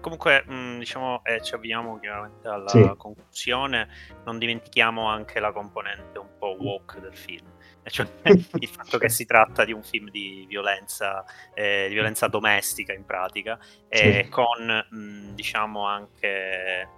[0.00, 2.94] Comunque, mh, mm, diciamo, eh, ci avviamo chiaramente alla sì.
[2.96, 3.88] conclusione.
[4.24, 7.46] Non dimentichiamo anche la componente un po' woke del film,
[7.84, 11.24] cioè il fatto che si tratta di un film di violenza,
[11.54, 14.30] eh, di violenza domestica in pratica, e sì.
[14.30, 16.88] con mh, mm, diciamo anche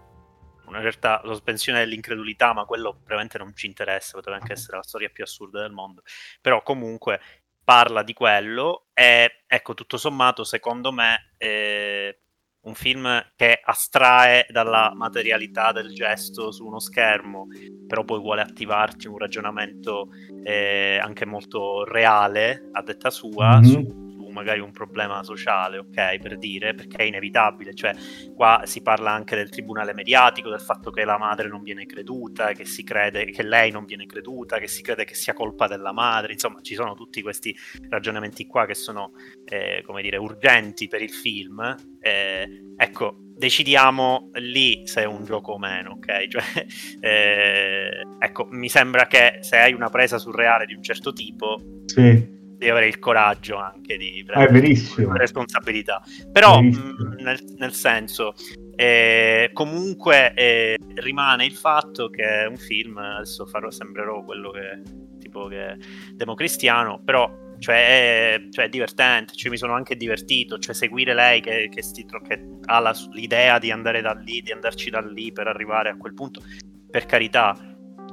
[0.67, 5.11] una certa sospensione dell'incredulità, ma quello veramente non ci interessa, potrebbe anche essere la storia
[5.11, 6.03] più assurda del mondo.
[6.41, 7.21] Però comunque
[7.65, 12.22] parla di quello e ecco, tutto sommato, secondo me, eh,
[12.63, 17.47] un film che astrae dalla materialità del gesto su uno schermo,
[17.87, 20.09] però poi vuole attivarti un ragionamento
[20.45, 23.71] eh, anche molto reale, a detta sua, mm-hmm.
[23.71, 24.02] su
[24.33, 27.95] magari un problema sociale, ok, per dire, perché è inevitabile, cioè
[28.35, 32.53] qua si parla anche del tribunale mediatico, del fatto che la madre non viene creduta,
[32.53, 35.93] che si crede che lei non viene creduta, che si crede che sia colpa della
[35.93, 37.57] madre, insomma ci sono tutti questi
[37.89, 39.13] ragionamenti qua che sono,
[39.45, 41.75] eh, come dire, urgenti per il film.
[42.01, 46.29] Eh, ecco, decidiamo lì se è un gioco o meno, ok?
[46.33, 46.67] Cioè,
[47.01, 52.41] eh, ecco, mi sembra che se hai una presa surreale di un certo tipo, sì
[52.63, 54.73] devi avere il coraggio anche di ah, prendere
[55.09, 56.01] ah, responsabilità.
[56.31, 58.35] Però, mh, nel, nel, senso,
[58.77, 64.83] eh, comunque eh, rimane il fatto che è un film, adesso farò, sembrerò quello che
[65.19, 65.77] tipo che
[66.15, 71.41] democristiano, però cioè è, cioè è, divertente, cioè mi sono anche divertito, cioè seguire lei
[71.41, 75.33] che, che, sti, che ha la, l'idea di andare da lì, di andarci da lì
[75.33, 76.43] per arrivare a quel punto,
[76.91, 77.57] per carità.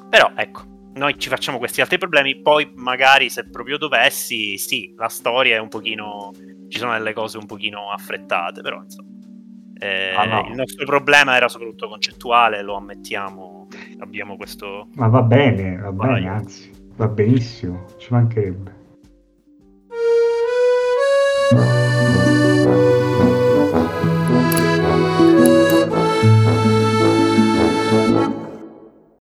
[0.09, 5.09] Però ecco, noi ci facciamo questi altri problemi, poi magari se proprio dovessi, sì, la
[5.09, 6.31] storia è un pochino,
[6.67, 9.09] ci sono delle cose un pochino affrettate, però insomma.
[9.81, 10.47] Eh, ah, no.
[10.49, 13.67] Il nostro problema era soprattutto concettuale, lo ammettiamo,
[13.99, 14.89] abbiamo questo...
[14.95, 18.78] Ma va bene, va bene, anzi, va benissimo, ci mancherebbe.